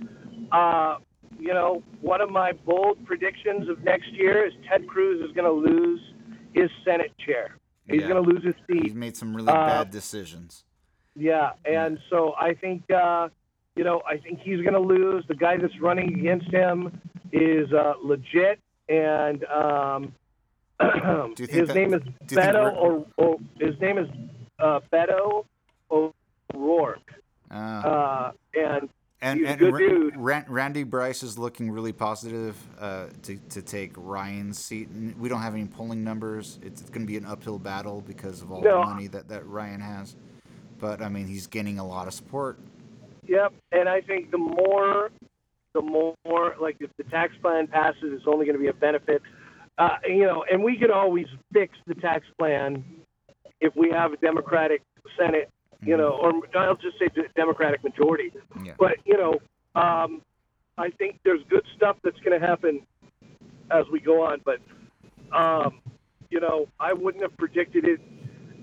[0.51, 0.97] uh,
[1.45, 5.45] you know, one of my bold predictions of next year is Ted Cruz is going
[5.45, 5.99] to lose
[6.53, 7.57] his Senate chair.
[7.87, 8.07] He's Yeah.
[8.09, 8.83] going to lose his seat.
[8.83, 10.63] he's made some really Uh, bad decisions
[11.15, 13.27] Yeah, and so I think, uh,
[13.75, 15.23] you know, I think he's going to lose.
[15.27, 16.77] The guy that's running against him
[17.31, 20.01] is uh, legit, and um,
[20.79, 23.75] Do you think his that- name is do you think Beto, we're- or, or his
[23.81, 24.07] name is
[24.59, 25.45] uh, Beto
[25.91, 27.11] O'Rourke,
[27.51, 28.89] uh, uh, and
[29.23, 30.17] And, He's and good Ra- dude.
[30.17, 34.89] Ran- Randy Bryce is looking really positive uh, to, to take Ryan's seat.
[35.17, 36.59] We don't have any polling numbers.
[36.61, 38.81] It's, it's going to be an uphill battle because of all No.
[38.81, 40.17] the money that, that Ryan has.
[40.77, 42.59] But, I mean, he's gaining a lot of support.
[43.25, 45.09] Yep, and I think the more,
[45.73, 49.21] the more like if the tax plan passes, it's only going to be a benefit.
[49.77, 52.83] Uh, you know, and we could always fix the tax plan
[53.61, 54.81] if we have a Democratic
[55.17, 55.49] Senate.
[55.85, 58.31] You know, or I'll just say Democratic majority.
[58.63, 58.73] Yeah.
[58.77, 59.39] But you know,
[59.79, 60.21] um,
[60.77, 62.85] I think there's good stuff that's going to happen
[63.71, 64.41] as we go on.
[64.43, 64.59] But
[65.35, 65.81] um,
[66.29, 67.99] you know, I wouldn't have predicted it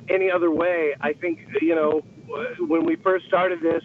[0.09, 0.95] any other way.
[1.01, 2.03] I think you know
[2.59, 3.83] when we first started this,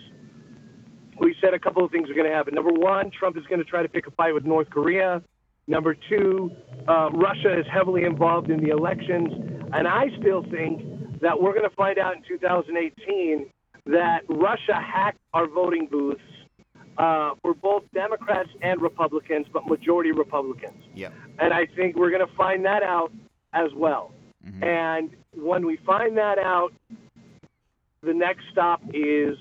[1.20, 2.54] we said a couple of things are going to happen.
[2.54, 5.22] Number one, Trump is going to try to pick a fight with North Korea.
[5.68, 6.52] Number two,
[6.88, 9.30] uh, Russia is heavily involved in the elections,
[9.74, 10.82] and I still think
[11.22, 13.48] that we're going to find out in 2018
[13.88, 16.22] that Russia hacked our voting booths
[16.98, 20.82] uh, for both Democrats and Republicans, but majority Republicans.
[20.96, 21.14] Yep.
[21.40, 23.12] And I think we're going to find that out
[23.54, 24.12] as well.
[24.62, 26.72] And when we find that out,
[28.04, 29.38] the next stop is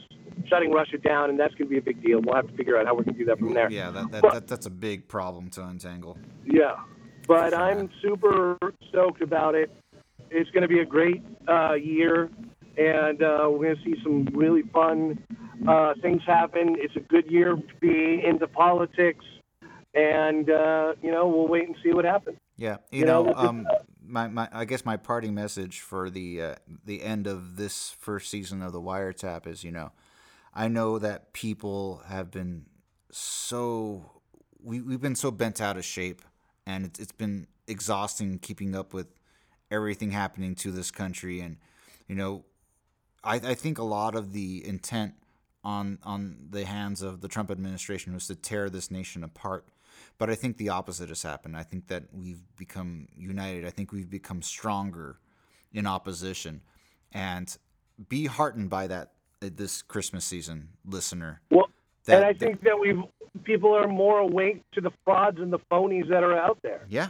[0.49, 2.21] shutting Russia down, and that's going to be a big deal.
[2.25, 3.71] We'll have to figure out how we're going to do that from there.
[3.71, 6.19] Yeah, that, that, But- that, that's a big problem to untangle.
[6.47, 6.77] Yeah,
[7.29, 8.57] but I'm super
[8.89, 9.71] stoked about it.
[10.35, 12.29] It's going to be a great uh, year,
[12.77, 15.23] and uh, we're going to see some really fun
[15.69, 16.75] uh, things happen.
[16.79, 19.25] It's a good year to be into politics,
[19.95, 22.37] and uh, you know we'll wait and see what happens.
[22.57, 23.67] Yeah, you, You know, know, um,
[24.05, 26.55] my, my I guess my parting message for the uh,
[26.85, 29.93] the end of this first season of the Wiretap is, you know,
[30.53, 32.67] I know that people have been
[33.11, 34.11] so
[34.61, 36.23] we we've been so bent out of shape,
[36.67, 39.07] and it's it's been exhausting keeping up with
[39.75, 41.57] everything happening to this country, and
[42.09, 42.45] you know,
[43.23, 45.15] I, I think a lot of the intent
[45.63, 49.67] on on the hands of the Trump administration was to tear this nation apart.
[50.19, 51.57] But I think the opposite has happened.
[51.57, 53.67] I think that we've become united.
[53.67, 55.19] I think we've become stronger
[55.73, 56.61] in opposition.
[57.13, 57.57] And
[58.09, 59.13] be heartened by that
[59.43, 61.41] uh, this Christmas season, listener.
[61.51, 61.69] Well,
[62.05, 63.01] That- and I think that we've
[63.43, 67.09] people are more awake to the frauds and the phonies that are out there, Yeah,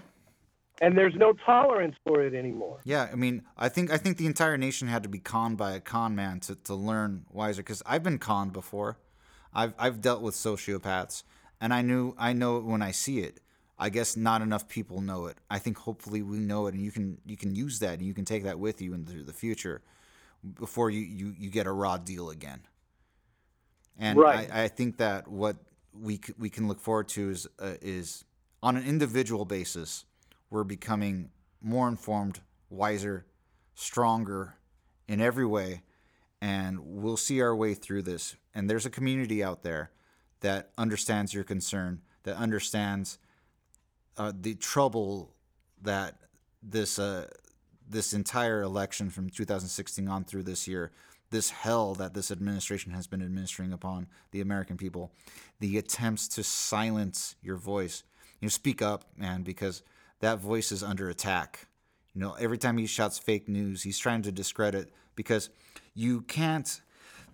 [0.81, 2.81] and there's no tolerance for it anymore.
[2.85, 5.73] Yeah, I mean, I think I think the entire nation had to be conned by
[5.73, 7.63] a con man to, to learn wiser.
[7.63, 8.99] Because I've been conned before,
[9.53, 11.23] I've I've dealt with sociopaths,
[11.61, 13.41] and I knew I know it when I see it.
[13.77, 15.37] I guess not enough people know it.
[15.51, 18.15] I think hopefully we know it, and you can you can use that, and you
[18.15, 19.83] can take that with you into the future,
[20.59, 22.63] before you you, you get a raw deal again.
[23.99, 24.51] And Right.
[24.53, 25.57] I, I think that what
[25.93, 28.25] we c- we can look forward to is uh, is
[28.63, 30.05] on an individual basis,
[30.55, 31.31] we're becoming
[31.61, 32.39] more informed,
[32.71, 33.27] wiser,
[33.75, 34.55] stronger
[35.09, 35.83] in every way,
[36.41, 38.37] and we'll see our way through this.
[38.55, 39.91] And there's a community out there
[40.43, 43.19] that understands your concern, that understands
[44.17, 45.35] uh, the trouble
[45.83, 46.19] that
[46.63, 47.27] this uh,
[47.91, 50.93] this entire election from 2016 on through this year,
[51.31, 55.11] this hell that this administration has been administering upon the American people,
[55.59, 58.05] the attempts to silence your voice.
[58.41, 59.83] You know, speak up, man, because
[60.25, 61.69] that voice is under attack.
[62.15, 65.51] You know, every time he shouts fake news, he's trying to discredit because
[65.95, 66.81] you can't.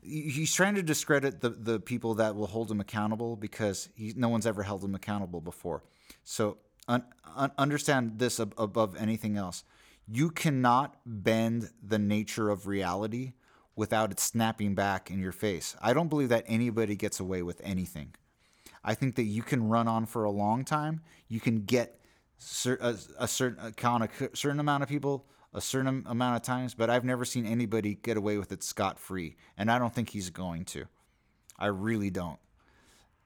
[0.03, 4.31] He's trying to discredit the, the people that will hold him accountable because he, no
[4.31, 5.83] one's ever held him accountable before.
[6.25, 6.57] So
[6.89, 7.05] un,
[7.37, 9.63] un, understand this ab- above anything else.
[10.09, 13.35] You cannot bend the nature of reality
[13.77, 15.77] without it snapping back in your face.
[15.83, 18.15] I don't believe that anybody gets away with anything.
[18.83, 21.03] I think that you can run on for a long time.
[21.29, 22.00] You can get
[22.67, 26.91] a, a certain account, a certain amount of people, a certain amount of times, but
[26.91, 30.31] I've never seen anybody get away with it scot free, and I don't think he's
[30.31, 30.87] going to.
[31.59, 32.39] I really don't.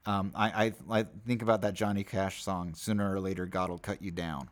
[0.06, 2.74] Um, I, I I think about that Johnny Cash song.
[2.74, 4.50] Sooner or later, God will cut you down.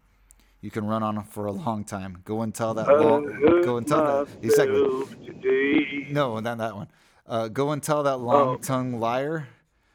[0.60, 2.18] You can run on for a long time.
[2.24, 3.62] Go and tell that long.
[3.64, 4.28] Go and tell that.
[4.42, 6.12] Exactly.
[6.12, 6.88] No, not that one.
[7.26, 9.48] Uh, go and tell that long tongued liar.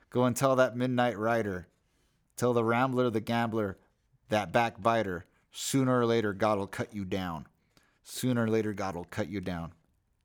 [0.09, 1.67] Go and tell that midnight rider.
[2.35, 3.77] Tell the rambler, the gambler,
[4.29, 5.25] that backbiter.
[5.51, 7.47] Sooner or later, God will cut you down.
[8.03, 9.73] Sooner or later, God will cut you down.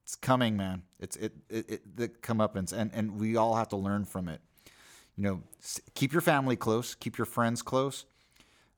[0.04, 0.82] It's coming, man.
[1.00, 4.40] It's it it, it the comeuppance, and and we all have to learn from it.
[5.16, 5.42] You know,
[5.94, 8.04] keep your family close, keep your friends close.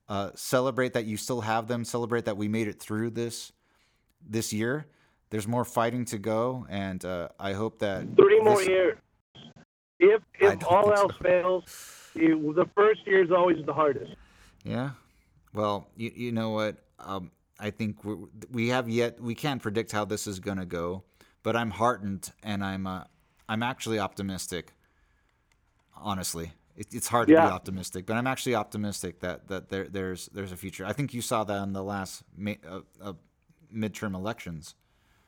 [0.09, 1.85] Uh, celebrate that you still have them.
[1.85, 3.53] Celebrate that we made it through this
[4.25, 4.87] this year.
[5.31, 8.99] There's more fighting to go, and uh, I hope that Three more years.
[9.99, 11.03] If if all think so.
[11.03, 11.65] else fails,
[12.15, 14.15] the first year is always the hardest.
[14.63, 14.91] Yeah.
[15.55, 16.77] Well, you, you know what?
[16.99, 18.17] Um, I think we
[18.51, 21.05] we have yet we can't predict how this is going to go,
[21.43, 23.05] but I'm heartened and I'm uh,
[23.49, 24.73] I'm actually optimistic.
[25.97, 26.53] honestly.
[26.77, 30.51] It, it's hard to be optimistic, but I'm actually optimistic that that there, there's there's
[30.51, 30.85] a future.
[30.85, 33.13] I think you saw that in the last ma- uh, uh,
[33.73, 34.75] midterm elections,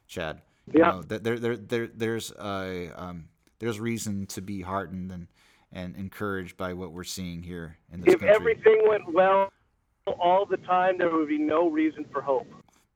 [0.09, 0.43] Chad.
[0.73, 0.91] You Yeah.
[0.91, 3.29] know, that there, there, there, there's a, um,
[3.61, 5.29] there's reason to be heartened and,
[5.71, 8.35] and encouraged by what we're seeing here in this If country.
[8.35, 9.53] everything went well
[10.13, 12.47] all the time, there would be no reason for hope.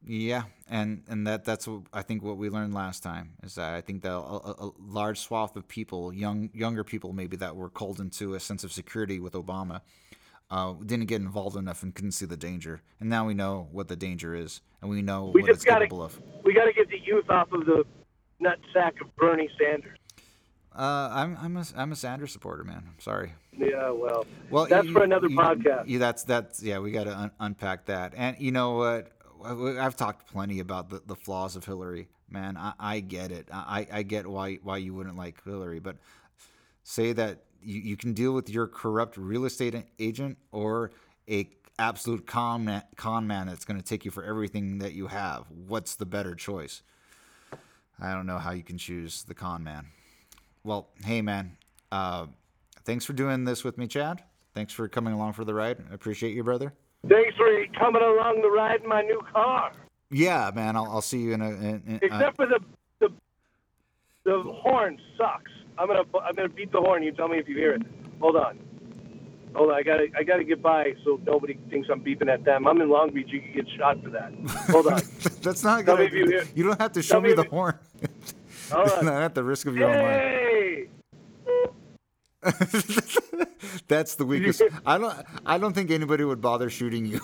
[0.06, 3.74] Yeah, and and that that's what I think what we learned last time is that
[3.74, 7.68] I think that a, a, large swath of people, young younger people maybe that were
[7.68, 9.82] called into a sense of security with Obama,
[10.50, 12.80] uh, didn't get involved enough and couldn't see the danger.
[12.98, 15.84] And now we know what the danger is, and we know We what it's gotta-
[15.84, 16.18] capable of.
[16.44, 17.84] We got to get the youth off of the
[18.40, 19.98] nut sack of Bernie Sanders.
[20.74, 22.84] Uh, I'm I'm a I'm a Sanders supporter, man.
[22.88, 23.34] I'm sorry.
[23.56, 25.84] Yeah, well, Well, that's you- for another you- podcast.
[25.86, 26.78] Yeah, that's that's yeah.
[26.78, 28.14] We got to un- unpack that.
[28.16, 29.12] And you know what?
[29.44, 32.08] I've talked plenty about the, the flaws of Hillary.
[32.28, 33.48] Man, I, I get it.
[33.52, 35.96] I, I get why why you wouldn't like Hillary, but
[36.84, 40.92] say that you, you can deal with your corrupt real estate agent or
[41.28, 41.48] a
[41.78, 45.44] absolute con man, con man that's going to take you for everything that you have.
[45.50, 46.82] What's the better choice?
[48.00, 49.86] I don't know how you can choose the con man.
[50.62, 51.56] Well, hey man,
[51.90, 52.26] uh,
[52.90, 54.20] thanks for doing this with me, Chad.
[54.52, 55.78] Thanks for coming along for the ride.
[55.92, 56.72] I appreciate you, brother.
[57.08, 57.46] Thanks for
[57.78, 59.70] coming along the ride in my new car.
[60.10, 60.74] Yeah, man.
[60.74, 61.50] I'll, I'll see you in a.
[61.50, 62.58] In, in, uh, Except for the
[62.98, 63.12] the
[64.24, 65.52] the horn sucks.
[65.78, 67.04] I'm gonna I'm gonna beat the horn.
[67.04, 67.82] You tell me if you hear it.
[68.20, 68.58] Hold on.
[69.54, 69.76] Hold on.
[69.76, 72.66] I gotta I gotta get by so nobody thinks I'm beeping at them.
[72.66, 73.28] I'm in Long Beach.
[73.28, 74.32] You can get shot for that.
[74.72, 75.00] Hold on.
[75.42, 76.12] that's not good.
[76.12, 77.78] you You don't have to show me me the you- horn.
[78.72, 79.02] All right.
[79.04, 80.29] not at the risk of your own life.
[83.88, 84.62] That's the weakest.
[84.86, 85.14] I don't.
[85.44, 87.20] I don't think anybody would bother shooting you.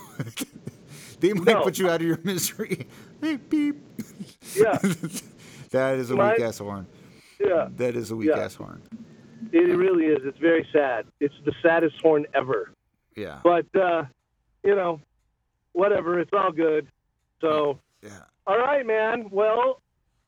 [1.20, 1.62] they might No.
[1.62, 2.86] put you out of your misery.
[3.20, 3.76] Beep beep.
[4.54, 4.78] Yeah.
[5.70, 6.86] that is a My- weak ass horn.
[7.40, 7.68] Yeah.
[7.76, 8.40] That is a weak Yeah.
[8.40, 8.82] ass horn.
[9.52, 10.18] It really is.
[10.24, 11.06] It's very sad.
[11.20, 12.72] It's the saddest horn ever.
[13.16, 13.40] Yeah.
[13.42, 14.04] But uh,
[14.64, 15.00] you know,
[15.72, 16.20] whatever.
[16.20, 16.88] It's all good.
[17.40, 17.78] So.
[18.02, 18.10] Yeah.
[18.46, 19.26] All right, man.
[19.30, 19.80] Well,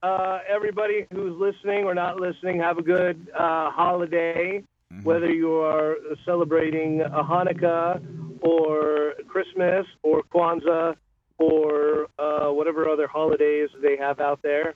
[0.02, 4.64] uh, everybody who's listening or not listening, have a good uh, holiday.
[5.02, 8.00] Whether you are celebrating a Hanukkah
[8.40, 10.96] or Christmas or Kwanzaa
[11.38, 14.74] or uh, whatever other holidays they have out there,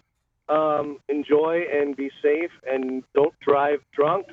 [0.48, 4.26] um, enjoy and be safe and don't drive drunk.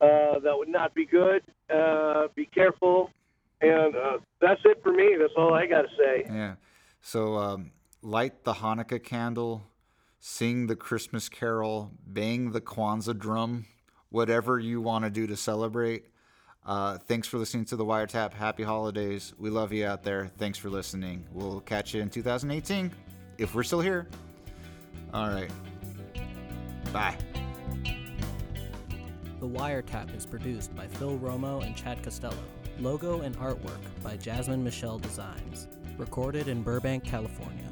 [0.00, 1.42] Uh, that would not be good.
[1.68, 3.10] Uh, be careful.
[3.60, 5.16] And uh, that's it for me.
[5.18, 6.24] That's all I got to say.
[6.26, 6.54] Yeah.
[7.00, 9.64] So um, light the Hanukkah candle,
[10.20, 13.66] sing the Christmas carol, bang the Kwanzaa drum,
[14.10, 16.06] whatever you want to do to celebrate.
[16.66, 18.32] Uh, thanks for listening to the Wiretap.
[18.32, 19.32] Happy holidays.
[19.38, 20.30] We love you out there.
[20.38, 21.24] Thanks for listening.
[21.32, 22.92] We'll catch you in 2018
[23.38, 24.06] if we're still here.
[25.14, 25.50] All right.
[26.92, 27.16] Bye.
[29.40, 32.36] The Wiretap is produced by Phil Romo and Chad Costello.
[32.80, 35.68] Logo and artwork by Jasmine Michelle Designs.
[35.96, 37.64] Recorded in Burbank, California.